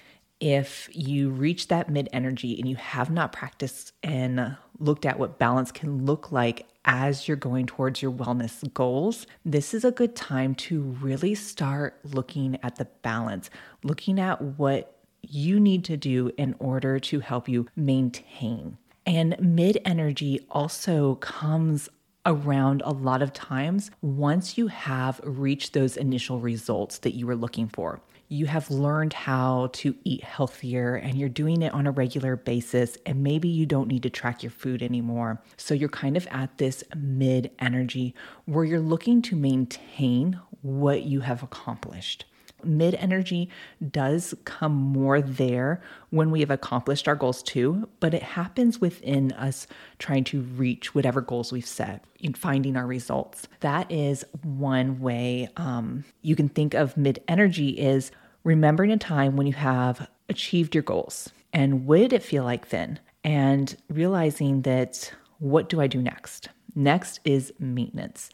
if 0.41 0.89
you 0.93 1.31
reach 1.31 1.69
that 1.69 1.91
mid 1.91 2.09
energy 2.13 2.59
and 2.59 2.69
you 2.69 2.77
have 2.77 3.11
not 3.11 3.33
practiced 3.33 3.93
and 4.03 4.57
looked 4.79 5.05
at 5.05 5.19
what 5.19 5.39
balance 5.39 5.73
can 5.73 6.05
look 6.05 6.31
like 6.31 6.67
as 6.85 7.27
you're 7.27 7.37
going 7.37 7.67
towards 7.67 8.01
your 8.01 8.13
wellness 8.13 8.73
goals, 8.73 9.27
this 9.45 9.75
is 9.75 9.85
a 9.85 9.91
good 9.91 10.15
time 10.15 10.55
to 10.55 10.81
really 10.81 11.35
start 11.35 11.99
looking 12.05 12.59
at 12.63 12.77
the 12.77 12.87
balance, 13.03 13.51
looking 13.83 14.19
at 14.21 14.41
what 14.41 14.97
you 15.23 15.59
need 15.59 15.85
to 15.85 15.97
do 15.97 16.31
in 16.37 16.55
order 16.59 16.99
to 16.99 17.21
help 17.21 17.49
you 17.49 17.67
maintain. 17.77 18.79
And 19.05 19.37
mid 19.41 19.79
energy 19.85 20.47
also 20.51 21.17
comes 21.17 21.89
around 22.27 22.83
a 22.85 22.93
lot 22.93 23.23
of 23.23 23.33
times 23.33 23.91
once 24.03 24.59
you 24.59 24.67
have 24.67 25.21
reached 25.25 25.73
those 25.73 25.97
initial 25.97 26.41
results 26.41 26.99
that 26.99 27.15
you 27.15 27.27
were 27.27 27.37
looking 27.37 27.69
for 27.69 28.01
you 28.29 28.47
have 28.47 28.71
learned 28.71 29.13
how 29.13 29.71
to 29.73 29.95
eat 30.05 30.23
healthier 30.23 30.95
and 30.95 31.15
you're 31.17 31.29
doing 31.29 31.63
it 31.63 31.73
on 31.73 31.87
a 31.87 31.91
regular 31.91 32.37
basis, 32.37 32.99
and 33.07 33.23
maybe 33.23 33.49
you 33.49 33.65
don't 33.65 33.89
need 33.89 34.03
to 34.03 34.11
track 34.11 34.43
your 34.43 34.51
food 34.51 34.83
anymore. 34.83 35.43
So 35.57 35.75
you're 35.75 35.89
kind 35.89 36.17
of 36.17 36.27
at 36.29 36.59
this 36.59 36.85
mid 36.95 37.51
energy 37.59 38.15
where 38.45 38.65
you're 38.65 38.81
looking 38.81 39.23
to 39.23 39.37
maintain 39.37 40.41
what 40.63 41.03
you 41.05 41.21
have 41.21 41.43
accomplished. 41.43 42.25
Mid 42.65 42.95
energy 42.97 43.49
does 43.91 44.35
come 44.45 44.73
more 44.73 45.21
there 45.21 45.81
when 46.11 46.31
we 46.31 46.41
have 46.41 46.51
accomplished 46.51 47.09
our 47.09 47.15
goals 47.15 47.43
too, 47.43 47.89
but 48.01 48.15
it 48.15 48.23
happens 48.23 48.81
within 48.81 49.33
us 49.33 49.67
trying 49.99 50.25
to 50.25 50.41
reach 50.41 50.95
whatever 50.95 51.21
goals 51.21 51.53
we've 51.53 51.67
set 51.67 52.05
in 52.21 52.35
finding 52.35 52.77
our 52.77 52.87
results. 52.87 53.49
That 53.61 53.91
is 53.91 54.25
one 54.43 55.01
way 55.01 55.49
um, 55.57 56.05
you 56.23 56.35
can 56.35 56.49
think 56.49 56.75
of 56.75 56.97
mid 56.97 57.23
energy 57.29 57.71
is 57.71 58.11
remembering 58.45 58.91
a 58.93 58.97
time 58.97 59.37
when 59.37 59.47
you 59.47 59.53
have 59.53 60.09
achieved 60.29 60.75
your 60.75 60.83
goals 60.83 61.31
and 61.53 61.87
what 61.87 61.99
did 61.99 62.13
it 62.13 62.23
feel 62.23 62.45
like 62.45 62.69
then? 62.71 62.99
And 63.25 63.77
realizing 63.89 64.63
that 64.63 65.13
what 65.39 65.69
do 65.69 65.81
I 65.81 65.87
do 65.87 66.01
next? 66.01 66.49
Next 66.75 67.21
is 67.25 67.53
maintenance. 67.59 68.31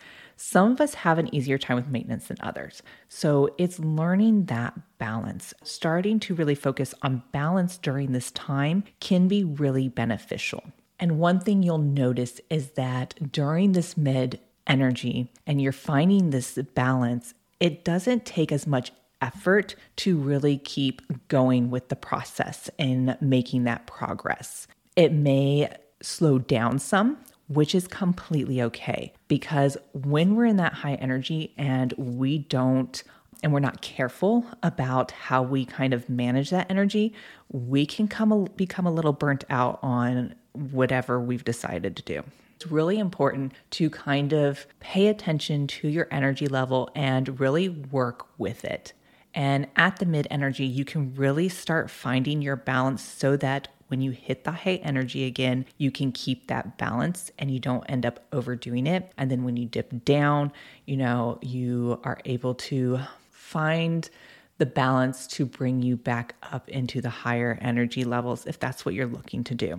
Some 0.46 0.72
of 0.72 0.80
us 0.82 0.92
have 0.92 1.18
an 1.18 1.34
easier 1.34 1.56
time 1.56 1.76
with 1.76 1.88
maintenance 1.88 2.26
than 2.28 2.36
others. 2.42 2.82
So 3.08 3.54
it's 3.56 3.78
learning 3.78 4.44
that 4.44 4.78
balance. 4.98 5.54
Starting 5.62 6.20
to 6.20 6.34
really 6.34 6.54
focus 6.54 6.92
on 7.00 7.22
balance 7.32 7.78
during 7.78 8.12
this 8.12 8.30
time 8.32 8.84
can 9.00 9.26
be 9.26 9.42
really 9.42 9.88
beneficial. 9.88 10.62
And 11.00 11.18
one 11.18 11.40
thing 11.40 11.62
you'll 11.62 11.78
notice 11.78 12.42
is 12.50 12.72
that 12.72 13.32
during 13.32 13.72
this 13.72 13.96
mid 13.96 14.38
energy 14.66 15.32
and 15.46 15.62
you're 15.62 15.72
finding 15.72 16.28
this 16.28 16.58
balance, 16.74 17.32
it 17.58 17.82
doesn't 17.82 18.26
take 18.26 18.52
as 18.52 18.66
much 18.66 18.92
effort 19.22 19.74
to 19.96 20.18
really 20.18 20.58
keep 20.58 21.00
going 21.28 21.70
with 21.70 21.88
the 21.88 21.96
process 21.96 22.68
and 22.78 23.16
making 23.18 23.64
that 23.64 23.86
progress. 23.86 24.68
It 24.94 25.10
may 25.10 25.74
slow 26.02 26.38
down 26.38 26.80
some, 26.80 27.16
which 27.54 27.74
is 27.74 27.88
completely 27.88 28.60
okay 28.60 29.12
because 29.28 29.76
when 29.92 30.34
we're 30.36 30.46
in 30.46 30.56
that 30.56 30.72
high 30.72 30.94
energy 30.94 31.54
and 31.56 31.92
we 31.96 32.38
don't 32.38 33.02
and 33.42 33.52
we're 33.52 33.60
not 33.60 33.82
careful 33.82 34.46
about 34.62 35.10
how 35.10 35.42
we 35.42 35.66
kind 35.66 35.92
of 35.92 36.08
manage 36.08 36.48
that 36.48 36.70
energy, 36.70 37.12
we 37.52 37.84
can 37.84 38.08
come 38.08 38.32
a, 38.32 38.48
become 38.50 38.86
a 38.86 38.90
little 38.90 39.12
burnt 39.12 39.44
out 39.50 39.78
on 39.82 40.34
whatever 40.52 41.20
we've 41.20 41.44
decided 41.44 41.94
to 41.96 42.02
do. 42.02 42.22
It's 42.56 42.70
really 42.70 42.98
important 42.98 43.52
to 43.72 43.90
kind 43.90 44.32
of 44.32 44.66
pay 44.80 45.08
attention 45.08 45.66
to 45.66 45.88
your 45.88 46.08
energy 46.10 46.46
level 46.46 46.88
and 46.94 47.38
really 47.38 47.68
work 47.68 48.26
with 48.38 48.64
it. 48.64 48.94
And 49.34 49.66
at 49.76 49.98
the 49.98 50.06
mid 50.06 50.26
energy, 50.30 50.64
you 50.64 50.86
can 50.86 51.14
really 51.14 51.50
start 51.50 51.90
finding 51.90 52.40
your 52.40 52.56
balance 52.56 53.02
so 53.02 53.36
that 53.36 53.68
when 53.94 54.00
you 54.00 54.10
hit 54.10 54.42
the 54.42 54.50
high 54.50 54.80
energy 54.82 55.24
again, 55.24 55.64
you 55.78 55.88
can 55.88 56.10
keep 56.10 56.48
that 56.48 56.76
balance 56.78 57.30
and 57.38 57.48
you 57.48 57.60
don't 57.60 57.84
end 57.84 58.04
up 58.04 58.26
overdoing 58.32 58.88
it. 58.88 59.12
And 59.16 59.30
then 59.30 59.44
when 59.44 59.56
you 59.56 59.66
dip 59.66 60.04
down, 60.04 60.50
you 60.84 60.96
know, 60.96 61.38
you 61.42 62.00
are 62.02 62.18
able 62.24 62.56
to 62.56 62.98
find 63.30 64.10
the 64.58 64.66
balance 64.66 65.28
to 65.28 65.46
bring 65.46 65.80
you 65.80 65.96
back 65.96 66.34
up 66.42 66.68
into 66.68 67.00
the 67.00 67.08
higher 67.08 67.56
energy 67.60 68.02
levels 68.02 68.46
if 68.46 68.58
that's 68.58 68.84
what 68.84 68.96
you're 68.96 69.06
looking 69.06 69.44
to 69.44 69.54
do. 69.54 69.78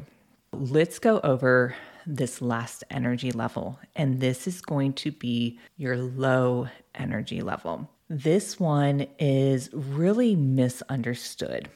Let's 0.54 0.98
go 0.98 1.20
over 1.26 1.76
this 2.06 2.42
last 2.42 2.86
energy 2.90 3.34
level, 3.34 3.78
and 3.98 4.22
this 4.22 4.48
is 4.48 4.62
going 4.62 4.94
to 4.94 5.12
be 5.12 5.60
your 5.76 5.98
low 5.98 6.70
energy 6.94 7.42
level. 7.42 7.90
This 8.10 8.62
one 8.62 9.08
is 9.20 9.70
really 9.74 10.38
misunderstood. 10.38 11.68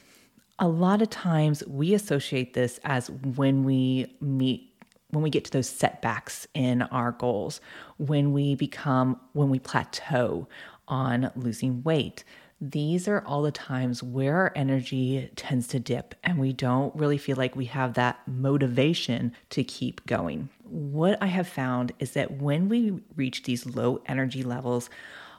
A 0.62 0.68
lot 0.68 1.00
of 1.00 1.08
times 1.08 1.66
we 1.66 1.94
associate 1.94 2.52
this 2.52 2.78
as 2.84 3.10
when 3.10 3.64
we 3.64 4.14
meet 4.20 4.66
when 5.08 5.22
we 5.24 5.30
get 5.30 5.46
to 5.46 5.50
those 5.50 5.68
setbacks 5.68 6.46
in 6.54 6.82
our 6.82 7.12
goals, 7.12 7.62
when 7.96 8.32
we 8.32 8.54
become 8.54 9.18
when 9.32 9.48
we 9.48 9.58
plateau 9.58 10.46
on 10.86 11.32
losing 11.34 11.82
weight. 11.82 12.24
These 12.60 13.08
are 13.08 13.24
all 13.26 13.40
the 13.40 13.50
times 13.50 14.02
where 14.02 14.36
our 14.36 14.52
energy 14.54 15.30
tends 15.34 15.66
to 15.68 15.80
dip 15.80 16.14
and 16.22 16.38
we 16.38 16.52
don't 16.52 16.94
really 16.94 17.16
feel 17.16 17.38
like 17.38 17.56
we 17.56 17.64
have 17.64 17.94
that 17.94 18.18
motivation 18.28 19.32
to 19.48 19.64
keep 19.64 20.04
going. 20.04 20.50
What 20.64 21.16
I 21.22 21.26
have 21.26 21.48
found 21.48 21.92
is 22.00 22.10
that 22.12 22.32
when 22.32 22.68
we 22.68 23.00
reach 23.16 23.44
these 23.44 23.64
low 23.64 24.02
energy 24.04 24.42
levels, 24.42 24.90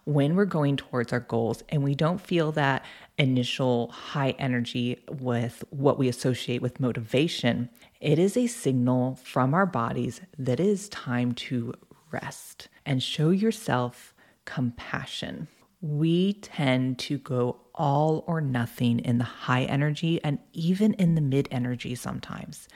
when 0.06 0.36
we're 0.36 0.46
going 0.46 0.78
towards 0.78 1.14
our 1.14 1.20
goals 1.20 1.64
and 1.70 1.84
we 1.84 1.96
don't 1.96 2.20
feel 2.20 2.52
that 2.54 2.84
initial 3.18 3.90
high 3.90 4.32
energy 4.40 5.04
with 5.10 5.64
what 5.70 6.00
we 6.00 6.08
associate 6.08 6.62
with 6.62 6.80
motivation, 6.80 7.70
it 8.00 8.18
is 8.18 8.36
a 8.36 8.48
signal 8.48 9.16
from 9.24 9.54
our 9.54 9.66
bodies 9.66 10.22
that 10.38 10.60
it 10.60 10.66
is 10.66 10.90
time 10.90 11.34
to 11.34 11.74
rest 12.12 12.68
and 12.86 13.04
show 13.04 13.30
yourself 13.30 14.14
compassion. 14.46 15.48
We 15.82 16.34
tend 16.34 17.00
to 17.00 17.18
go 17.18 17.62
all 17.74 18.24
or 18.28 18.42
nothing 18.42 19.00
in 19.00 19.18
the 19.18 19.24
high 19.24 19.64
energy 19.64 20.20
and 20.24 20.40
even 20.54 20.94
in 20.96 21.16
the 21.16 21.22
mid 21.22 21.48
energy 21.52 21.96
sometimes. 21.96 22.68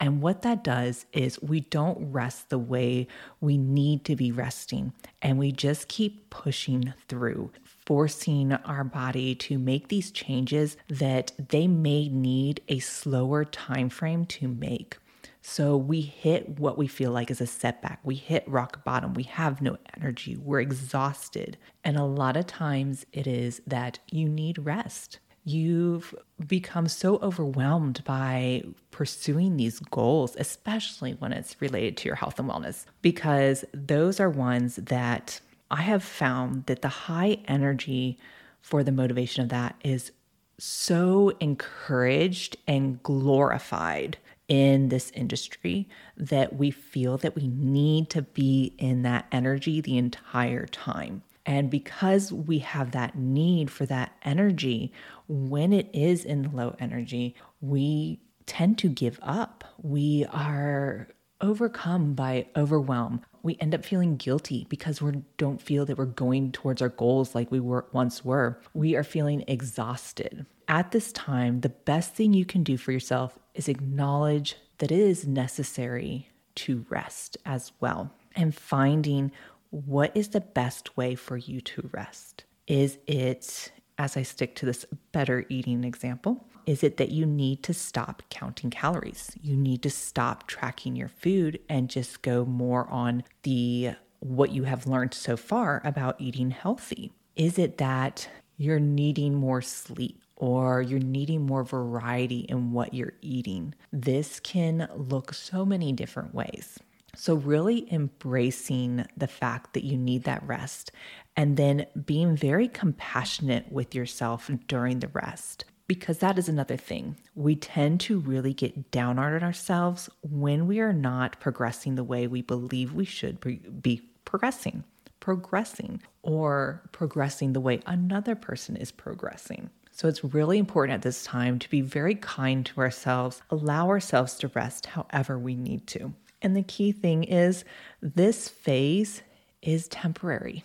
And 0.00 0.22
what 0.22 0.40
that 0.42 0.64
does 0.64 1.04
is 1.12 1.42
we 1.42 1.60
don't 1.60 2.10
rest 2.10 2.48
the 2.48 2.58
way 2.58 3.06
we 3.38 3.58
need 3.58 4.06
to 4.06 4.16
be 4.16 4.32
resting, 4.32 4.94
and 5.20 5.38
we 5.38 5.52
just 5.52 5.88
keep 5.88 6.30
pushing 6.30 6.94
through, 7.06 7.50
forcing 7.62 8.54
our 8.54 8.82
body 8.82 9.34
to 9.34 9.58
make 9.58 9.88
these 9.88 10.10
changes 10.10 10.78
that 10.88 11.32
they 11.50 11.66
may 11.66 12.08
need 12.08 12.62
a 12.68 12.78
slower 12.78 13.44
time 13.44 13.90
frame 13.90 14.24
to 14.24 14.48
make. 14.48 14.96
So 15.42 15.76
we 15.76 16.00
hit 16.00 16.58
what 16.58 16.78
we 16.78 16.86
feel 16.86 17.10
like 17.12 17.30
is 17.30 17.40
a 17.40 17.46
setback. 17.46 18.00
We 18.02 18.14
hit 18.14 18.44
rock 18.46 18.84
bottom. 18.84 19.14
We 19.14 19.24
have 19.24 19.60
no 19.60 19.76
energy. 19.96 20.36
We're 20.36 20.60
exhausted. 20.60 21.58
And 21.84 21.96
a 21.96 22.04
lot 22.04 22.36
of 22.36 22.46
times 22.46 23.06
it 23.12 23.26
is 23.26 23.60
that 23.66 23.98
you 24.10 24.28
need 24.28 24.58
rest 24.58 25.18
you've 25.44 26.14
become 26.46 26.86
so 26.88 27.16
overwhelmed 27.16 28.04
by 28.04 28.62
pursuing 28.90 29.56
these 29.56 29.80
goals, 29.80 30.36
especially 30.38 31.12
when 31.12 31.32
it's 31.32 31.60
related 31.60 31.96
to 31.98 32.08
your 32.08 32.16
health 32.16 32.38
and 32.38 32.48
wellness, 32.48 32.84
because 33.02 33.64
those 33.72 34.20
are 34.20 34.30
ones 34.30 34.76
that 34.76 35.40
I 35.70 35.82
have 35.82 36.02
found 36.02 36.66
that 36.66 36.82
the 36.82 36.88
high 36.88 37.38
energy 37.46 38.18
for 38.60 38.82
the 38.82 38.92
motivation 38.92 39.42
of 39.42 39.48
that 39.50 39.76
is 39.82 40.12
so 40.58 41.30
encouraged 41.40 42.56
and 42.66 43.02
glorified 43.02 44.18
in 44.48 44.88
this 44.88 45.10
industry 45.12 45.88
that 46.16 46.56
we 46.56 46.70
feel 46.70 47.16
that 47.18 47.36
we 47.36 47.46
need 47.46 48.10
to 48.10 48.20
be 48.20 48.74
in 48.78 49.02
that 49.02 49.26
energy 49.30 49.80
the 49.80 49.96
entire 49.96 50.66
time. 50.66 51.22
And 51.46 51.70
because 51.70 52.32
we 52.32 52.58
have 52.58 52.90
that 52.92 53.16
need 53.16 53.70
for 53.70 53.86
that 53.86 54.12
energy, 54.22 54.92
when 55.28 55.72
it 55.72 55.88
is 55.92 56.24
in 56.24 56.52
low 56.52 56.76
energy, 56.78 57.34
we 57.60 58.20
tend 58.46 58.78
to 58.78 58.88
give 58.88 59.18
up. 59.22 59.64
We 59.82 60.26
are 60.30 61.08
overcome 61.40 62.14
by 62.14 62.46
overwhelm. 62.56 63.22
We 63.42 63.56
end 63.58 63.74
up 63.74 63.84
feeling 63.84 64.16
guilty 64.16 64.66
because 64.68 65.00
we 65.00 65.22
don't 65.38 65.62
feel 65.62 65.86
that 65.86 65.96
we're 65.96 66.04
going 66.04 66.52
towards 66.52 66.82
our 66.82 66.90
goals 66.90 67.34
like 67.34 67.50
we 67.50 67.60
were 67.60 67.86
once 67.92 68.24
were. 68.24 68.60
We 68.74 68.94
are 68.96 69.04
feeling 69.04 69.44
exhausted. 69.48 70.44
At 70.68 70.92
this 70.92 71.12
time, 71.12 71.62
the 71.62 71.70
best 71.70 72.14
thing 72.14 72.34
you 72.34 72.44
can 72.44 72.62
do 72.62 72.76
for 72.76 72.92
yourself 72.92 73.38
is 73.54 73.68
acknowledge 73.68 74.56
that 74.78 74.92
it 74.92 74.98
is 74.98 75.26
necessary 75.26 76.28
to 76.56 76.84
rest 76.90 77.38
as 77.46 77.72
well 77.80 78.12
and 78.36 78.54
finding 78.54 79.32
what 79.70 80.16
is 80.16 80.28
the 80.28 80.40
best 80.40 80.96
way 80.96 81.14
for 81.14 81.36
you 81.36 81.60
to 81.60 81.88
rest? 81.92 82.44
Is 82.66 82.98
it, 83.06 83.72
as 83.98 84.16
I 84.16 84.22
stick 84.22 84.54
to 84.56 84.66
this 84.66 84.84
better 85.12 85.46
eating 85.48 85.84
example, 85.84 86.46
is 86.66 86.84
it 86.84 86.98
that 86.98 87.10
you 87.10 87.26
need 87.26 87.62
to 87.64 87.74
stop 87.74 88.22
counting 88.30 88.70
calories? 88.70 89.32
You 89.40 89.56
need 89.56 89.82
to 89.82 89.90
stop 89.90 90.46
tracking 90.46 90.94
your 90.94 91.08
food 91.08 91.58
and 91.68 91.88
just 91.88 92.22
go 92.22 92.44
more 92.44 92.88
on 92.88 93.24
the 93.42 93.92
what 94.20 94.52
you 94.52 94.64
have 94.64 94.86
learned 94.86 95.14
so 95.14 95.36
far 95.36 95.80
about 95.84 96.20
eating 96.20 96.50
healthy? 96.50 97.12
Is 97.36 97.58
it 97.58 97.78
that 97.78 98.28
you're 98.56 98.78
needing 98.78 99.34
more 99.34 99.62
sleep 99.62 100.22
or 100.36 100.82
you're 100.82 101.00
needing 101.00 101.46
more 101.46 101.64
variety 101.64 102.40
in 102.40 102.72
what 102.72 102.92
you're 102.92 103.14
eating? 103.22 103.74
This 103.92 104.38
can 104.40 104.88
look 104.94 105.32
so 105.32 105.64
many 105.64 105.92
different 105.92 106.34
ways. 106.34 106.78
So, 107.16 107.34
really 107.34 107.92
embracing 107.92 109.04
the 109.16 109.26
fact 109.26 109.74
that 109.74 109.84
you 109.84 109.96
need 109.96 110.24
that 110.24 110.46
rest 110.46 110.92
and 111.36 111.56
then 111.56 111.86
being 112.04 112.36
very 112.36 112.68
compassionate 112.68 113.70
with 113.70 113.94
yourself 113.94 114.50
during 114.68 115.00
the 115.00 115.08
rest. 115.08 115.64
Because 115.86 116.18
that 116.18 116.38
is 116.38 116.48
another 116.48 116.76
thing. 116.76 117.16
We 117.34 117.56
tend 117.56 118.00
to 118.02 118.20
really 118.20 118.54
get 118.54 118.92
down 118.92 119.18
on 119.18 119.42
ourselves 119.42 120.08
when 120.22 120.68
we 120.68 120.78
are 120.78 120.92
not 120.92 121.40
progressing 121.40 121.96
the 121.96 122.04
way 122.04 122.28
we 122.28 122.42
believe 122.42 122.92
we 122.92 123.04
should 123.04 123.40
be 123.82 124.02
progressing, 124.24 124.84
progressing, 125.18 126.00
or 126.22 126.82
progressing 126.92 127.52
the 127.52 127.60
way 127.60 127.80
another 127.86 128.36
person 128.36 128.76
is 128.76 128.92
progressing. 128.92 129.70
So 129.90 130.06
it's 130.06 130.22
really 130.22 130.58
important 130.58 130.94
at 130.94 131.02
this 131.02 131.24
time 131.24 131.58
to 131.58 131.68
be 131.68 131.80
very 131.80 132.14
kind 132.14 132.64
to 132.66 132.80
ourselves, 132.80 133.42
allow 133.50 133.88
ourselves 133.88 134.34
to 134.36 134.48
rest 134.54 134.86
however 134.86 135.38
we 135.38 135.56
need 135.56 135.86
to. 135.88 136.14
And 136.42 136.56
the 136.56 136.62
key 136.62 136.92
thing 136.92 137.24
is 137.24 137.64
this 138.00 138.48
phase 138.48 139.22
is 139.62 139.88
temporary. 139.88 140.64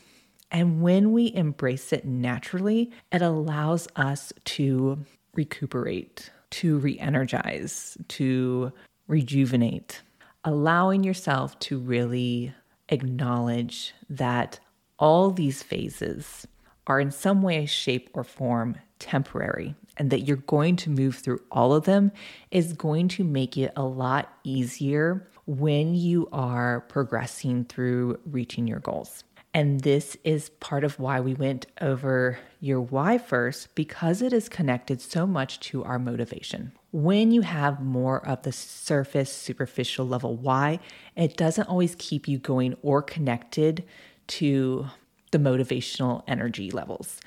And 0.51 0.81
when 0.81 1.11
we 1.11 1.33
embrace 1.33 1.91
it 1.91 2.05
naturally, 2.05 2.91
it 3.11 3.21
allows 3.21 3.87
us 3.95 4.31
to 4.45 4.99
recuperate, 5.33 6.29
to 6.51 6.77
re 6.77 6.97
energize, 6.99 7.97
to 8.09 8.71
rejuvenate, 9.07 10.01
allowing 10.43 11.03
yourself 11.03 11.59
to 11.59 11.77
really 11.77 12.53
acknowledge 12.89 13.93
that 14.09 14.59
all 14.97 15.31
these 15.31 15.61
phases 15.61 16.47
are 16.87 16.99
in 16.99 17.11
some 17.11 17.41
way, 17.41 17.65
shape, 17.65 18.09
or 18.13 18.23
form 18.23 18.75
temporary 18.99 19.75
and 19.97 20.09
that 20.09 20.21
you're 20.21 20.37
going 20.37 20.75
to 20.75 20.89
move 20.89 21.15
through 21.15 21.41
all 21.51 21.73
of 21.73 21.85
them 21.85 22.11
is 22.51 22.73
going 22.73 23.07
to 23.07 23.23
make 23.23 23.57
it 23.57 23.71
a 23.75 23.83
lot 23.83 24.31
easier 24.43 25.27
when 25.45 25.93
you 25.93 26.27
are 26.31 26.81
progressing 26.81 27.65
through 27.65 28.19
reaching 28.25 28.67
your 28.67 28.79
goals. 28.79 29.23
And 29.53 29.79
this 29.81 30.17
is 30.25 30.49
part 30.49 30.83
of 30.83 30.99
why 30.99 31.21
we 31.21 31.33
went 31.33 31.67
over 31.79 32.37
your 32.59 32.81
why 32.81 33.17
first, 33.17 33.73
because 33.73 34.21
it 34.21 34.33
is 34.33 34.49
connected 34.49 34.99
so 34.99 35.25
much 35.25 35.61
to 35.61 35.81
our 35.85 35.97
motivation. 35.97 36.73
When 36.91 37.31
you 37.31 37.41
have 37.41 37.79
more 37.79 38.25
of 38.27 38.41
the 38.41 38.51
surface, 38.51 39.31
superficial 39.31 40.05
level 40.05 40.35
why, 40.35 40.79
it 41.15 41.37
doesn't 41.37 41.69
always 41.69 41.95
keep 41.97 42.27
you 42.27 42.37
going 42.37 42.75
or 42.81 43.01
connected 43.01 43.85
to 44.27 44.87
the 45.31 45.37
motivational 45.37 46.23
energy 46.27 46.69
levels. 46.71 47.21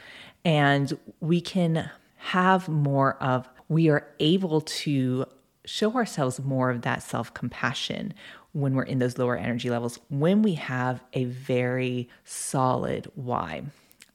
And 0.45 0.99
we 1.21 1.41
can 1.41 1.91
have 2.17 2.69
more 2.69 3.15
of, 3.23 3.49
we 3.69 3.89
are 3.89 4.07
able 4.21 4.61
to 4.61 5.25
show 5.69 5.95
ourselves 5.95 6.41
more 6.41 6.71
of 6.71 6.83
that 6.83 7.03
self 7.03 7.33
compassion 7.35 8.15
when 8.53 8.75
we're 8.75 8.83
in 8.83 8.99
those 8.99 9.19
lower 9.19 9.37
energy 9.37 9.71
levels, 9.71 10.01
when 10.09 10.43
we 10.43 10.55
have 10.55 11.03
a 11.13 11.25
very 11.25 12.09
solid 12.25 13.11
why. 13.15 13.63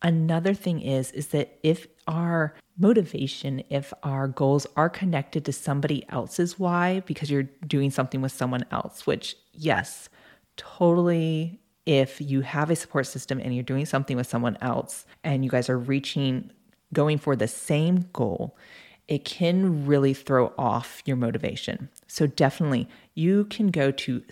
Another 0.01 0.53
thing 0.53 0.81
is 0.81 1.11
is 1.11 1.27
that 1.27 1.57
if 1.63 1.87
our 2.07 2.53
motivation, 2.77 3.63
if 3.69 3.93
our 4.03 4.27
goals 4.27 4.67
are 4.75 4.89
connected 4.89 5.45
to 5.45 5.53
somebody 5.53 6.03
else's 6.09 6.59
why 6.59 7.01
because 7.05 7.29
you're 7.31 7.47
doing 7.67 7.91
something 7.91 8.21
with 8.21 8.31
someone 8.31 8.65
else, 8.71 9.07
which 9.07 9.37
yes, 9.53 10.09
totally 10.57 11.59
if 11.85 12.19
you 12.19 12.41
have 12.41 12.69
a 12.69 12.75
support 12.75 13.05
system 13.05 13.39
and 13.39 13.53
you're 13.53 13.63
doing 13.63 13.85
something 13.85 14.17
with 14.17 14.27
someone 14.27 14.57
else 14.61 15.05
and 15.23 15.43
you 15.43 15.51
guys 15.51 15.69
are 15.69 15.77
reaching 15.77 16.49
going 16.93 17.17
for 17.17 17.35
the 17.35 17.47
same 17.47 18.07
goal, 18.13 18.57
it 19.07 19.25
can 19.25 19.85
really 19.85 20.13
throw 20.13 20.53
off 20.57 21.01
your 21.05 21.17
motivation. 21.17 21.89
So 22.07 22.25
definitely 22.25 22.87
you 23.15 23.45
can 23.45 23.67
go 23.67 23.91
to 23.91 24.23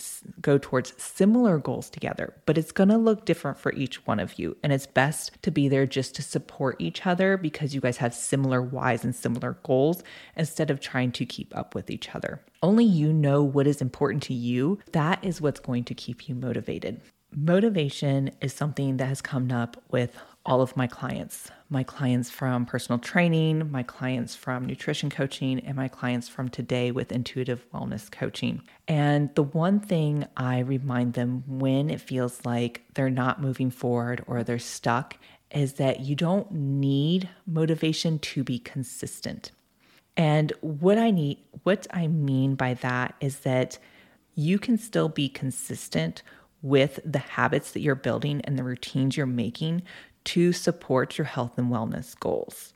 go 0.41 0.57
towards 0.57 0.93
similar 1.01 1.57
goals 1.57 1.89
together, 1.89 2.33
but 2.45 2.57
it's 2.57 2.71
going 2.71 2.89
to 2.89 2.97
look 2.97 3.25
different 3.25 3.59
for 3.59 3.73
each 3.73 4.05
one 4.07 4.19
of 4.19 4.39
you 4.39 4.55
and 4.63 4.71
it's 4.71 4.87
best 4.87 5.31
to 5.43 5.51
be 5.51 5.67
there 5.67 5.85
just 5.85 6.15
to 6.15 6.21
support 6.21 6.77
each 6.79 7.05
other 7.05 7.37
because 7.37 7.75
you 7.75 7.81
guys 7.81 7.97
have 7.97 8.13
similar 8.13 8.61
whys 8.61 9.03
and 9.03 9.15
similar 9.15 9.57
goals 9.63 10.03
instead 10.35 10.71
of 10.71 10.79
trying 10.79 11.11
to 11.11 11.25
keep 11.25 11.55
up 11.55 11.75
with 11.75 11.89
each 11.89 12.15
other. 12.15 12.41
Only 12.63 12.85
you 12.85 13.11
know 13.11 13.43
what 13.43 13.67
is 13.67 13.81
important 13.81 14.23
to 14.23 14.33
you. 14.33 14.79
That 14.93 15.23
is 15.23 15.41
what's 15.41 15.59
going 15.59 15.83
to 15.85 15.93
keep 15.93 16.29
you 16.29 16.35
motivated. 16.35 17.01
Motivation 17.33 18.31
is 18.41 18.53
something 18.53 18.97
that 18.97 19.05
has 19.05 19.21
come 19.21 19.51
up 19.51 19.81
with 19.89 20.17
all 20.45 20.61
of 20.61 20.75
my 20.75 20.87
clients 20.87 21.51
my 21.71 21.83
clients 21.83 22.29
from 22.29 22.65
personal 22.65 22.99
training, 22.99 23.71
my 23.71 23.81
clients 23.81 24.35
from 24.35 24.65
nutrition 24.65 25.09
coaching, 25.09 25.61
and 25.61 25.77
my 25.77 25.87
clients 25.87 26.27
from 26.27 26.49
today 26.49 26.91
with 26.91 27.13
intuitive 27.13 27.65
wellness 27.73 28.11
coaching. 28.11 28.61
And 28.89 29.33
the 29.35 29.43
one 29.43 29.79
thing 29.79 30.27
I 30.35 30.59
remind 30.59 31.13
them 31.13 31.45
when 31.47 31.89
it 31.89 32.01
feels 32.01 32.45
like 32.45 32.83
they're 32.93 33.09
not 33.09 33.41
moving 33.41 33.71
forward 33.71 34.21
or 34.27 34.43
they're 34.43 34.59
stuck 34.59 35.15
is 35.49 35.73
that 35.73 36.01
you 36.01 36.13
don't 36.13 36.51
need 36.51 37.29
motivation 37.47 38.19
to 38.19 38.43
be 38.43 38.59
consistent. 38.59 39.51
And 40.17 40.51
what 40.59 40.97
I 40.97 41.09
need, 41.09 41.39
what 41.63 41.87
I 41.91 42.07
mean 42.07 42.55
by 42.55 42.73
that 42.75 43.15
is 43.21 43.39
that 43.39 43.79
you 44.35 44.59
can 44.59 44.77
still 44.77 45.07
be 45.07 45.29
consistent 45.29 46.21
with 46.61 46.99
the 47.03 47.19
habits 47.19 47.71
that 47.71 47.79
you're 47.79 47.95
building 47.95 48.41
and 48.41 48.59
the 48.59 48.63
routines 48.63 49.17
you're 49.17 49.25
making 49.25 49.81
to 50.25 50.53
support 50.53 51.17
your 51.17 51.25
health 51.25 51.57
and 51.57 51.71
wellness 51.71 52.19
goals. 52.19 52.73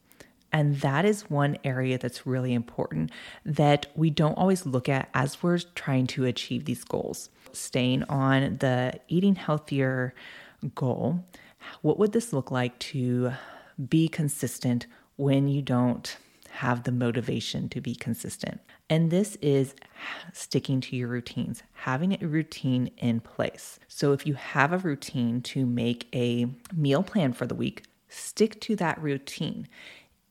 And 0.52 0.78
that 0.78 1.04
is 1.04 1.30
one 1.30 1.58
area 1.66 1.98
that's 1.98 2.26
really 2.26 2.54
important 2.54 3.12
that 3.46 3.88
we 3.94 4.10
don't 4.10 4.38
always 4.38 4.66
look 4.66 4.88
at 4.88 5.10
as 5.14 5.44
we're 5.44 5.58
trying 5.58 6.08
to 6.08 6.26
achieve 6.26 6.64
these 6.64 6.84
goals. 6.86 7.30
Staying 7.52 8.04
on 8.04 8.58
the 8.60 8.94
eating 9.10 9.36
healthier 9.36 10.14
goal, 10.74 11.26
what 11.82 12.00
would 12.00 12.14
this 12.14 12.32
look 12.32 12.52
like 12.52 12.80
to 12.80 13.34
be 13.90 14.08
consistent 14.08 14.88
when 15.18 15.48
you 15.48 15.62
don't 15.62 16.18
have 16.56 16.84
the 16.84 16.92
motivation 16.92 17.70
to 17.70 17.82
be 17.82 17.96
consistent? 17.96 18.62
And 18.90 19.12
this 19.12 19.36
is 19.42 19.76
sticking 20.34 20.82
to 20.82 20.96
your 20.96 21.08
routines, 21.08 21.64
having 21.74 22.14
a 22.14 22.28
routine 22.28 22.92
in 22.98 23.20
place. 23.20 23.80
So 23.88 24.14
if 24.14 24.26
you 24.28 24.34
have 24.36 24.74
a 24.74 24.78
routine 24.78 25.42
to 25.42 25.66
make 25.66 26.08
a 26.14 26.48
meal 26.74 27.04
plan 27.04 27.34
for 27.34 27.48
the 27.48 27.56
week, 27.56 27.84
stick 28.10 28.62
to 28.62 28.76
that 28.78 29.02
routine. 29.02 29.68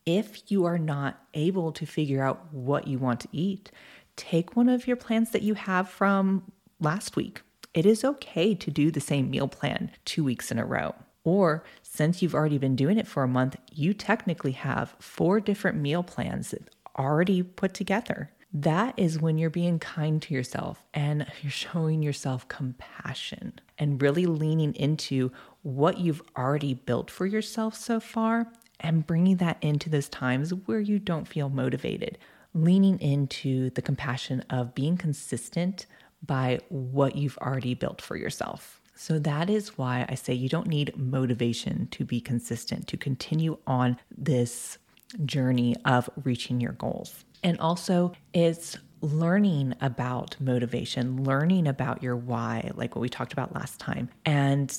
If 0.07 0.51
you 0.51 0.65
are 0.65 0.79
not 0.79 1.23
able 1.35 1.73
to 1.73 1.87
figure 1.87 2.23
out 2.23 2.53
what 2.53 2.87
you 2.87 2.99
want 2.99 3.21
to 3.21 3.29
eat, 3.33 3.71
take 4.17 4.55
one 4.55 4.69
of 4.69 4.87
your 4.87 4.97
plans 4.97 5.31
that 5.31 5.43
you 5.43 5.55
have 5.55 5.89
from 5.89 6.53
last 6.81 7.17
week. 7.17 7.43
It 7.73 7.87
is 7.87 8.05
okay 8.05 8.55
to 8.55 8.71
do 8.71 8.91
the 8.91 9.01
same 9.01 9.31
meal 9.31 9.49
plan 9.49 9.91
two 10.05 10.23
weeks 10.23 10.51
in 10.53 10.59
a 10.59 10.65
row. 10.65 10.95
Or 11.25 11.65
since 11.83 12.21
you've 12.23 12.35
already 12.35 12.59
been 12.59 12.77
doing 12.77 12.99
it 12.99 13.09
for 13.09 13.23
a 13.23 13.29
month, 13.29 13.57
you 13.73 13.95
technically 13.95 14.53
have 14.53 14.95
four 14.99 15.41
different 15.41 15.79
meal 15.79 16.03
plans 16.03 16.55
already 16.97 17.43
put 17.43 17.75
together 17.75 18.31
that 18.55 18.95
is 18.97 19.21
when 19.21 19.37
you're 19.37 19.51
being 19.51 19.81
kind 19.81 20.23
to 20.23 20.33
yourself 20.33 20.87
and 20.95 21.27
you're 21.43 21.51
showing 21.51 22.03
yourself 22.03 22.47
compassion 22.49 23.53
and 23.79 24.01
really 24.01 24.27
leaning 24.27 24.73
into 24.75 25.33
what 25.63 25.99
you've 25.99 26.23
already 26.39 26.75
built 26.75 27.11
for 27.11 27.27
yourself 27.27 27.75
so 27.75 27.99
far 27.99 28.47
and 28.79 29.07
bringing 29.07 29.37
that 29.39 29.59
into 29.61 29.91
those 29.91 30.09
times 30.09 30.55
where 30.67 30.81
you 30.81 30.99
don't 30.99 31.27
feel 31.27 31.49
motivated. 31.49 32.17
Leaning 32.55 33.01
into 33.01 33.71
the 33.71 33.83
compassion 33.83 34.45
of 34.51 34.75
being 34.75 34.97
consistent 34.97 35.87
by 36.25 36.61
what 36.69 37.17
you've 37.17 37.39
already 37.39 37.75
built 37.75 38.01
for 38.01 38.17
yourself. 38.17 38.81
So, 38.96 39.18
that 39.18 39.50
is 39.50 39.76
why 39.76 40.07
I 40.09 40.14
say 40.14 40.35
you 40.35 40.48
don't 40.48 40.68
need 40.68 40.96
motivation 40.96 41.88
to 41.88 42.04
be 42.04 42.20
consistent, 42.20 42.87
to 42.88 42.96
continue 42.96 43.59
on 43.66 43.98
this 44.16 44.78
journey 45.24 45.76
of 45.85 46.09
reaching 46.22 46.61
your 46.61 46.72
goals. 46.72 47.24
And 47.42 47.59
also, 47.59 48.12
it's 48.33 48.76
learning 49.00 49.74
about 49.80 50.37
motivation, 50.40 51.24
learning 51.24 51.66
about 51.66 52.02
your 52.02 52.16
why, 52.16 52.70
like 52.74 52.94
what 52.94 53.02
we 53.02 53.09
talked 53.09 53.33
about 53.33 53.54
last 53.54 53.78
time, 53.78 54.09
and 54.24 54.76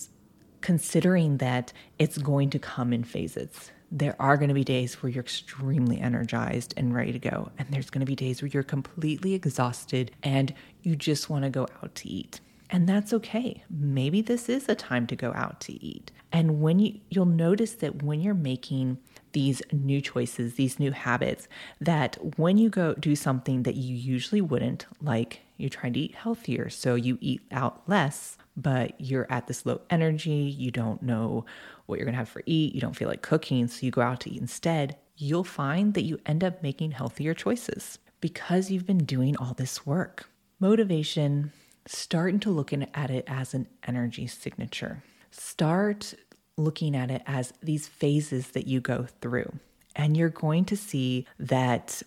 considering 0.62 1.38
that 1.38 1.71
it's 1.99 2.17
going 2.17 2.49
to 2.49 2.58
come 2.58 2.91
in 2.91 3.04
phases. 3.04 3.71
There 3.91 4.15
are 4.19 4.36
going 4.36 4.47
to 4.47 4.56
be 4.56 4.63
days 4.63 5.01
where 5.01 5.12
you're 5.12 5.23
extremely 5.23 5.99
energized 6.01 6.73
and 6.75 6.93
ready 6.93 7.12
to 7.12 7.19
go. 7.19 7.51
And 7.60 7.67
there's 7.69 7.91
going 7.91 7.99
to 7.99 8.06
be 8.06 8.15
days 8.15 8.41
where 8.41 8.49
you're 8.49 8.63
completely 8.63 9.36
exhausted 9.36 10.12
and 10.23 10.54
you 10.82 10.95
just 10.95 11.30
want 11.30 11.43
to 11.43 11.51
go 11.51 11.67
out 11.84 11.93
to 11.93 12.10
eat. 12.10 12.39
And 12.69 12.89
that's 12.89 13.13
okay. 13.13 13.63
Maybe 13.69 14.21
this 14.21 14.49
is 14.49 14.67
a 14.67 14.75
time 14.75 15.06
to 15.08 15.15
go 15.15 15.32
out 15.34 15.60
to 15.62 15.84
eat. 15.84 16.12
And 16.32 16.62
when 16.62 16.80
you 16.80 16.99
you'll 17.10 17.25
notice 17.25 17.73
that 17.75 18.04
when 18.04 18.21
you're 18.21 18.34
making 18.34 18.97
these 19.34 19.62
new 19.71 20.01
choices, 20.01 20.56
these 20.56 20.80
new 20.80 20.91
habits, 20.91 21.47
that 21.80 22.17
when 22.38 22.58
you 22.58 22.69
go 22.69 22.93
do 22.95 23.15
something 23.15 23.63
that 23.63 23.75
you 23.75 23.95
usually 23.95 24.41
wouldn't, 24.41 24.86
like 25.01 25.41
you're 25.58 25.69
trying 25.69 25.93
to 25.93 25.99
eat 25.99 26.15
healthier, 26.15 26.69
so 26.69 26.95
you 26.95 27.17
eat 27.21 27.41
out 27.51 27.88
less, 27.88 28.38
but 28.58 28.99
you're 28.99 29.28
at 29.30 29.47
this 29.47 29.65
low 29.65 29.82
energy, 29.89 30.56
you 30.58 30.71
don't 30.71 31.01
know 31.01 31.45
what 31.86 31.99
you're 31.99 32.06
gonna 32.06 32.17
have 32.17 32.30
for 32.30 32.43
eat, 32.45 32.73
you 32.73 32.82
don't 32.82 32.95
feel 32.95 33.10
like 33.10 33.21
cooking, 33.21 33.67
so 33.67 33.86
you 33.86 33.91
go 33.91 34.01
out 34.01 34.21
to 34.21 34.32
eat 34.32 34.41
instead, 34.41 34.97
you'll 35.17 35.43
find 35.43 35.93
that 35.93 36.04
you 36.04 36.19
end 36.25 36.43
up 36.43 36.63
making 36.63 36.91
healthier 36.91 37.34
choices 37.34 37.99
because 38.21 38.71
you've 38.71 38.88
been 38.88 39.06
doing 39.06 39.38
all 39.38 39.54
this 39.54 39.86
work. 39.86 40.28
Motivation, 40.60 41.51
starting 41.88 42.39
to 42.41 42.50
look 42.50 42.74
at 42.74 43.12
it 43.12 43.26
as 43.28 43.54
an 43.54 43.67
energy 43.88 44.28
signature. 44.28 45.04
Start 45.32 46.13
looking 46.58 46.95
at 46.95 47.12
it 47.12 47.21
as 47.26 47.54
these 47.62 47.88
phases 47.88 48.50
that 48.50 48.67
you 48.67 48.80
go 48.80 49.08
through. 49.21 49.52
And 49.95 50.15
you're 50.17 50.30
going 50.30 50.65
to 50.65 50.78
see 50.78 51.26
that 51.39 52.02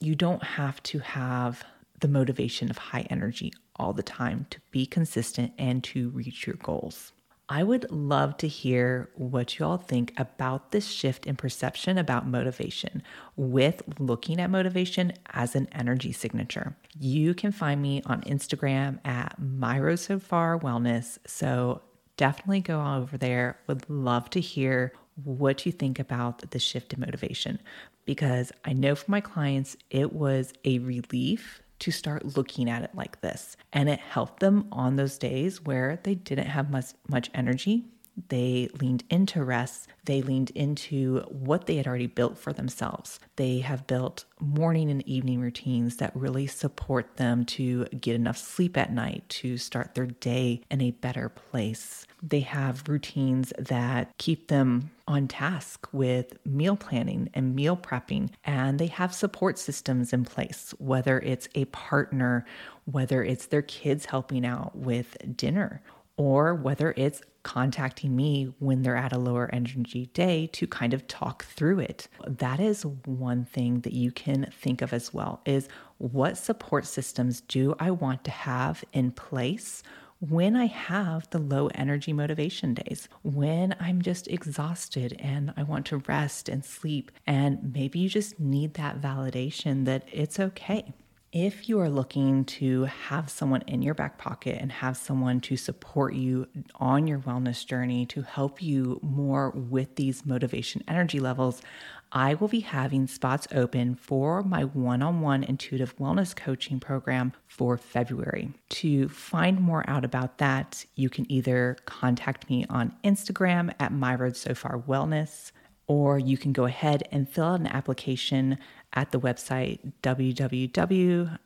you 0.00 0.14
don't 0.14 0.42
have 0.42 0.82
to 0.84 0.98
have 0.98 1.64
the 2.00 2.08
motivation 2.08 2.70
of 2.70 2.78
high 2.78 3.06
energy 3.10 3.52
all 3.76 3.92
the 3.92 4.02
time 4.02 4.46
to 4.50 4.58
be 4.70 4.86
consistent 4.86 5.52
and 5.58 5.84
to 5.84 6.10
reach 6.10 6.46
your 6.46 6.56
goals. 6.56 7.12
I 7.52 7.64
would 7.64 7.90
love 7.90 8.36
to 8.38 8.46
hear 8.46 9.10
what 9.14 9.58
you 9.58 9.66
all 9.66 9.76
think 9.76 10.14
about 10.16 10.70
this 10.70 10.86
shift 10.86 11.26
in 11.26 11.34
perception 11.34 11.98
about 11.98 12.28
motivation 12.28 13.02
with 13.34 13.82
looking 13.98 14.40
at 14.40 14.50
motivation 14.50 15.12
as 15.32 15.56
an 15.56 15.66
energy 15.72 16.12
signature. 16.12 16.76
You 16.96 17.34
can 17.34 17.50
find 17.50 17.82
me 17.82 18.02
on 18.06 18.20
Instagram 18.22 19.04
at 19.04 19.40
Myro 19.40 19.98
So 19.98 20.20
Wellness. 20.20 21.18
So 21.26 21.82
definitely 22.16 22.60
go 22.60 22.80
over 22.80 23.18
there. 23.18 23.58
Would 23.66 23.90
love 23.90 24.30
to 24.30 24.40
hear 24.40 24.92
what 25.24 25.66
you 25.66 25.72
think 25.72 25.98
about 25.98 26.52
the 26.52 26.60
shift 26.60 26.92
in 26.92 27.00
motivation 27.00 27.58
because 28.04 28.52
I 28.64 28.74
know 28.74 28.94
for 28.94 29.10
my 29.10 29.20
clients, 29.20 29.76
it 29.90 30.12
was 30.12 30.52
a 30.64 30.78
relief 30.78 31.60
to 31.80 31.90
start 31.90 32.36
looking 32.36 32.70
at 32.70 32.82
it 32.82 32.94
like 32.94 33.20
this. 33.20 33.56
And 33.72 33.88
it 33.88 34.00
helped 34.00 34.40
them 34.40 34.66
on 34.72 34.96
those 34.96 35.18
days 35.18 35.62
where 35.62 36.00
they 36.02 36.14
didn't 36.14 36.46
have 36.46 36.70
much, 36.70 36.92
much 37.08 37.30
energy. 37.34 37.84
They 38.28 38.68
leaned 38.80 39.04
into 39.10 39.42
rest. 39.42 39.88
They 40.04 40.22
leaned 40.22 40.50
into 40.50 41.20
what 41.28 41.66
they 41.66 41.76
had 41.76 41.86
already 41.86 42.06
built 42.06 42.38
for 42.38 42.52
themselves. 42.52 43.20
They 43.36 43.60
have 43.60 43.86
built 43.86 44.24
morning 44.40 44.90
and 44.90 45.06
evening 45.06 45.40
routines 45.40 45.96
that 45.96 46.14
really 46.16 46.46
support 46.46 47.16
them 47.16 47.44
to 47.44 47.84
get 47.86 48.14
enough 48.14 48.38
sleep 48.38 48.76
at 48.76 48.92
night, 48.92 49.28
to 49.28 49.56
start 49.56 49.94
their 49.94 50.06
day 50.06 50.62
in 50.70 50.80
a 50.80 50.90
better 50.90 51.28
place. 51.28 52.06
They 52.22 52.40
have 52.40 52.88
routines 52.88 53.52
that 53.58 54.16
keep 54.18 54.48
them 54.48 54.90
on 55.08 55.26
task 55.26 55.88
with 55.92 56.34
meal 56.46 56.76
planning 56.76 57.30
and 57.34 57.54
meal 57.54 57.76
prepping, 57.76 58.30
and 58.44 58.78
they 58.78 58.86
have 58.86 59.14
support 59.14 59.58
systems 59.58 60.12
in 60.12 60.24
place, 60.24 60.74
whether 60.78 61.18
it's 61.20 61.48
a 61.54 61.64
partner, 61.66 62.44
whether 62.84 63.22
it's 63.24 63.46
their 63.46 63.62
kids 63.62 64.06
helping 64.06 64.44
out 64.44 64.76
with 64.76 65.16
dinner, 65.36 65.82
or 66.16 66.54
whether 66.54 66.92
it's 66.96 67.22
contacting 67.42 68.14
me 68.14 68.52
when 68.58 68.82
they're 68.82 68.96
at 68.96 69.12
a 69.12 69.18
lower 69.18 69.48
energy 69.52 70.06
day 70.06 70.46
to 70.48 70.66
kind 70.66 70.94
of 70.94 71.06
talk 71.08 71.44
through 71.44 71.80
it. 71.80 72.08
That 72.26 72.60
is 72.60 72.84
one 72.84 73.44
thing 73.44 73.80
that 73.80 73.92
you 73.92 74.12
can 74.12 74.50
think 74.52 74.82
of 74.82 74.92
as 74.92 75.12
well 75.12 75.40
is 75.44 75.68
what 75.98 76.36
support 76.36 76.86
systems 76.86 77.40
do 77.40 77.74
I 77.78 77.90
want 77.90 78.24
to 78.24 78.30
have 78.30 78.84
in 78.92 79.12
place 79.12 79.82
when 80.20 80.54
I 80.54 80.66
have 80.66 81.28
the 81.30 81.38
low 81.38 81.68
energy 81.74 82.12
motivation 82.12 82.74
days, 82.74 83.08
when 83.22 83.74
I'm 83.80 84.02
just 84.02 84.28
exhausted 84.28 85.16
and 85.18 85.54
I 85.56 85.62
want 85.62 85.86
to 85.86 86.02
rest 86.06 86.50
and 86.50 86.62
sleep 86.62 87.10
and 87.26 87.72
maybe 87.72 87.98
you 87.98 88.08
just 88.10 88.38
need 88.38 88.74
that 88.74 89.00
validation 89.00 89.86
that 89.86 90.06
it's 90.12 90.38
okay 90.38 90.92
if 91.32 91.68
you 91.68 91.78
are 91.78 91.88
looking 91.88 92.44
to 92.44 92.84
have 92.84 93.30
someone 93.30 93.62
in 93.68 93.82
your 93.82 93.94
back 93.94 94.18
pocket 94.18 94.58
and 94.60 94.72
have 94.72 94.96
someone 94.96 95.40
to 95.40 95.56
support 95.56 96.14
you 96.14 96.48
on 96.76 97.06
your 97.06 97.20
wellness 97.20 97.64
journey 97.64 98.04
to 98.06 98.22
help 98.22 98.60
you 98.60 98.98
more 99.00 99.50
with 99.50 99.94
these 99.94 100.26
motivation 100.26 100.82
energy 100.88 101.20
levels, 101.20 101.62
I 102.10 102.34
will 102.34 102.48
be 102.48 102.60
having 102.60 103.06
spots 103.06 103.46
open 103.54 103.94
for 103.94 104.42
my 104.42 104.64
one 104.64 105.02
on 105.02 105.20
one 105.20 105.44
intuitive 105.44 105.96
wellness 105.98 106.34
coaching 106.34 106.80
program 106.80 107.32
for 107.46 107.76
February. 107.76 108.52
To 108.70 109.08
find 109.08 109.60
more 109.60 109.88
out 109.88 110.04
about 110.04 110.38
that, 110.38 110.84
you 110.96 111.08
can 111.08 111.30
either 111.30 111.76
contact 111.84 112.50
me 112.50 112.66
on 112.68 112.92
Instagram 113.04 113.72
at 113.78 113.92
My 113.92 114.16
Road 114.16 114.36
So 114.36 114.52
Far 114.52 114.80
Wellness, 114.80 115.52
or 115.86 116.18
you 116.18 116.36
can 116.36 116.52
go 116.52 116.64
ahead 116.64 117.06
and 117.12 117.28
fill 117.28 117.44
out 117.44 117.60
an 117.60 117.68
application 117.68 118.58
at 118.92 119.12
the 119.12 119.20
website 119.20 119.92
www.bit.ly 120.02 121.38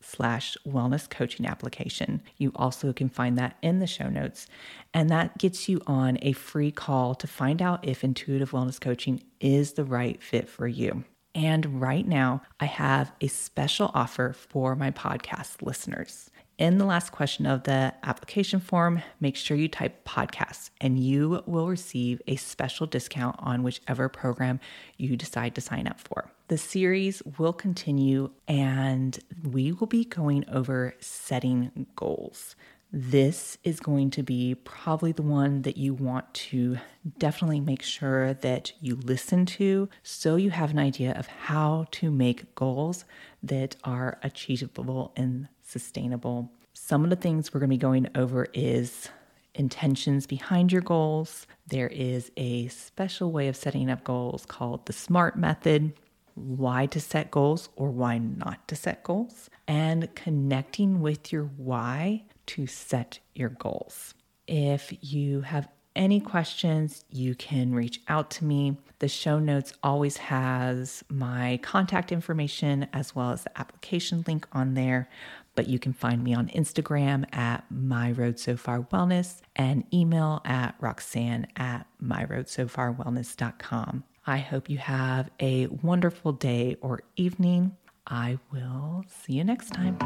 slash 0.00 0.56
wellness 0.66 1.10
coaching 1.10 1.46
application. 1.46 2.22
You 2.36 2.52
also 2.54 2.92
can 2.92 3.08
find 3.08 3.36
that 3.38 3.56
in 3.60 3.80
the 3.80 3.86
show 3.86 4.08
notes. 4.08 4.46
And 4.94 5.10
that 5.10 5.36
gets 5.38 5.68
you 5.68 5.80
on 5.86 6.18
a 6.22 6.32
free 6.32 6.70
call 6.70 7.14
to 7.16 7.26
find 7.26 7.60
out 7.60 7.86
if 7.86 8.04
intuitive 8.04 8.52
wellness 8.52 8.80
coaching 8.80 9.22
is 9.40 9.72
the 9.72 9.84
right 9.84 10.22
fit 10.22 10.48
for 10.48 10.68
you. 10.68 11.04
And 11.34 11.80
right 11.80 12.06
now, 12.06 12.42
I 12.60 12.64
have 12.66 13.12
a 13.20 13.26
special 13.26 13.90
offer 13.94 14.32
for 14.32 14.74
my 14.74 14.90
podcast 14.90 15.60
listeners 15.60 16.30
in 16.58 16.78
the 16.78 16.86
last 16.86 17.12
question 17.12 17.44
of 17.44 17.64
the 17.64 17.92
application 18.02 18.60
form, 18.60 19.02
make 19.20 19.36
sure 19.36 19.56
you 19.56 19.68
type 19.68 20.04
podcasts 20.06 20.70
and 20.80 20.98
you 20.98 21.42
will 21.46 21.68
receive 21.68 22.22
a 22.26 22.36
special 22.36 22.86
discount 22.86 23.36
on 23.38 23.62
whichever 23.62 24.08
program 24.08 24.58
you 24.96 25.16
decide 25.16 25.54
to 25.54 25.60
sign 25.60 25.86
up 25.86 26.00
for. 26.00 26.30
The 26.48 26.56
series 26.56 27.22
will 27.38 27.52
continue 27.52 28.30
and 28.48 29.18
we 29.42 29.72
will 29.72 29.86
be 29.86 30.04
going 30.04 30.48
over 30.48 30.94
setting 31.00 31.86
goals. 31.96 32.56
This 32.92 33.58
is 33.64 33.80
going 33.80 34.10
to 34.12 34.22
be 34.22 34.54
probably 34.54 35.12
the 35.12 35.22
one 35.22 35.62
that 35.62 35.76
you 35.76 35.92
want 35.92 36.32
to 36.34 36.78
definitely 37.18 37.60
make 37.60 37.82
sure 37.82 38.34
that 38.34 38.72
you 38.80 38.96
listen 38.96 39.44
to 39.46 39.88
so 40.02 40.36
you 40.36 40.50
have 40.50 40.70
an 40.70 40.78
idea 40.78 41.12
of 41.12 41.26
how 41.26 41.86
to 41.92 42.10
make 42.10 42.54
goals 42.54 43.04
that 43.42 43.76
are 43.84 44.18
achievable 44.22 45.12
and 45.16 45.48
sustainable. 45.62 46.50
Some 46.74 47.04
of 47.04 47.10
the 47.10 47.16
things 47.16 47.52
we're 47.52 47.60
going 47.60 47.70
to 47.70 47.74
be 47.74 47.78
going 47.78 48.08
over 48.14 48.46
is 48.54 49.08
intentions 49.54 50.26
behind 50.26 50.70
your 50.70 50.82
goals. 50.82 51.46
There 51.66 51.88
is 51.88 52.30
a 52.36 52.68
special 52.68 53.32
way 53.32 53.48
of 53.48 53.56
setting 53.56 53.90
up 53.90 54.04
goals 54.04 54.46
called 54.46 54.86
the 54.86 54.92
SMART 54.92 55.36
method, 55.36 55.92
why 56.34 56.86
to 56.86 57.00
set 57.00 57.30
goals 57.30 57.68
or 57.76 57.90
why 57.90 58.18
not 58.18 58.68
to 58.68 58.76
set 58.76 59.02
goals, 59.02 59.50
and 59.66 60.14
connecting 60.14 61.00
with 61.00 61.32
your 61.32 61.44
why 61.44 62.24
to 62.46 62.66
set 62.66 63.18
your 63.34 63.50
goals. 63.50 64.14
If 64.46 64.92
you 65.00 65.42
have 65.42 65.68
any 65.96 66.20
questions, 66.20 67.04
you 67.10 67.34
can 67.34 67.74
reach 67.74 68.00
out 68.06 68.30
to 68.30 68.44
me. 68.44 68.76
The 68.98 69.08
show 69.08 69.38
notes 69.38 69.72
always 69.82 70.18
has 70.18 71.02
my 71.08 71.58
contact 71.62 72.12
information 72.12 72.86
as 72.92 73.14
well 73.14 73.30
as 73.32 73.44
the 73.44 73.58
application 73.58 74.22
link 74.26 74.46
on 74.52 74.74
there. 74.74 75.08
But 75.54 75.68
you 75.68 75.78
can 75.78 75.94
find 75.94 76.22
me 76.22 76.34
on 76.34 76.48
Instagram 76.48 77.24
at 77.34 77.64
my 77.70 78.12
road 78.12 78.38
so 78.38 78.58
far 78.58 78.82
wellness 78.82 79.40
and 79.56 79.84
email 79.92 80.42
at 80.44 80.74
roxanne 80.80 81.46
at 81.56 81.86
myroadsofarwellness.com. 82.02 84.04
I 84.26 84.38
hope 84.38 84.68
you 84.68 84.78
have 84.78 85.30
a 85.40 85.68
wonderful 85.68 86.32
day 86.32 86.76
or 86.82 87.00
evening. 87.16 87.76
I 88.06 88.38
will 88.52 89.04
see 89.08 89.34
you 89.34 89.44
next 89.44 89.70
time. 89.70 89.98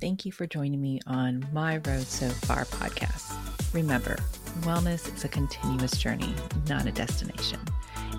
Thank 0.00 0.24
you 0.24 0.32
for 0.32 0.46
joining 0.46 0.80
me 0.80 0.98
on 1.06 1.46
My 1.52 1.76
Road 1.76 2.06
So 2.06 2.30
Far 2.30 2.64
podcast. 2.64 3.34
Remember, 3.74 4.16
wellness 4.60 5.14
is 5.14 5.24
a 5.24 5.28
continuous 5.28 5.92
journey, 5.92 6.34
not 6.70 6.86
a 6.86 6.92
destination. 6.92 7.60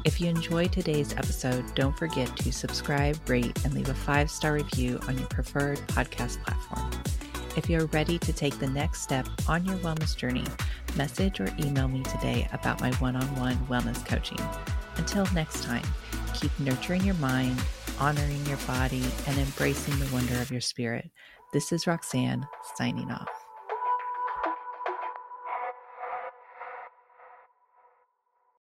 If 0.06 0.22
you 0.22 0.30
enjoyed 0.30 0.72
today's 0.72 1.14
episode, 1.14 1.74
don't 1.74 1.98
forget 1.98 2.38
to 2.38 2.52
subscribe, 2.52 3.18
rate, 3.28 3.66
and 3.66 3.74
leave 3.74 3.90
a 3.90 3.96
five 3.96 4.30
star 4.30 4.54
review 4.54 5.00
on 5.08 5.18
your 5.18 5.28
preferred 5.30 5.80
podcast 5.88 6.44
platform. 6.44 6.92
If 7.58 7.68
you're 7.68 7.88
ready 7.88 8.20
to 8.20 8.32
take 8.32 8.60
the 8.60 8.70
next 8.70 9.02
step 9.02 9.28
on 9.48 9.66
your 9.66 9.78
wellness 9.78 10.16
journey, 10.16 10.46
message 10.96 11.40
or 11.40 11.50
email 11.58 11.88
me 11.88 12.04
today 12.04 12.48
about 12.54 12.80
my 12.80 12.92
one 12.96 13.16
on 13.16 13.26
one 13.38 13.58
wellness 13.66 14.06
coaching. 14.06 14.40
Until 14.98 15.26
next 15.34 15.64
time, 15.64 15.88
keep 16.36 16.52
nurturing 16.60 17.04
your 17.04 17.16
mind, 17.16 17.60
honoring 18.00 18.46
your 18.46 18.58
body, 18.68 19.04
and 19.26 19.36
embracing 19.40 19.98
the 19.98 20.14
wonder 20.14 20.40
of 20.42 20.52
your 20.52 20.62
spirit. 20.62 21.10
This 21.52 21.74
is 21.74 21.86
Roxanne 21.86 22.48
signing 22.76 23.12
off. 23.12 23.41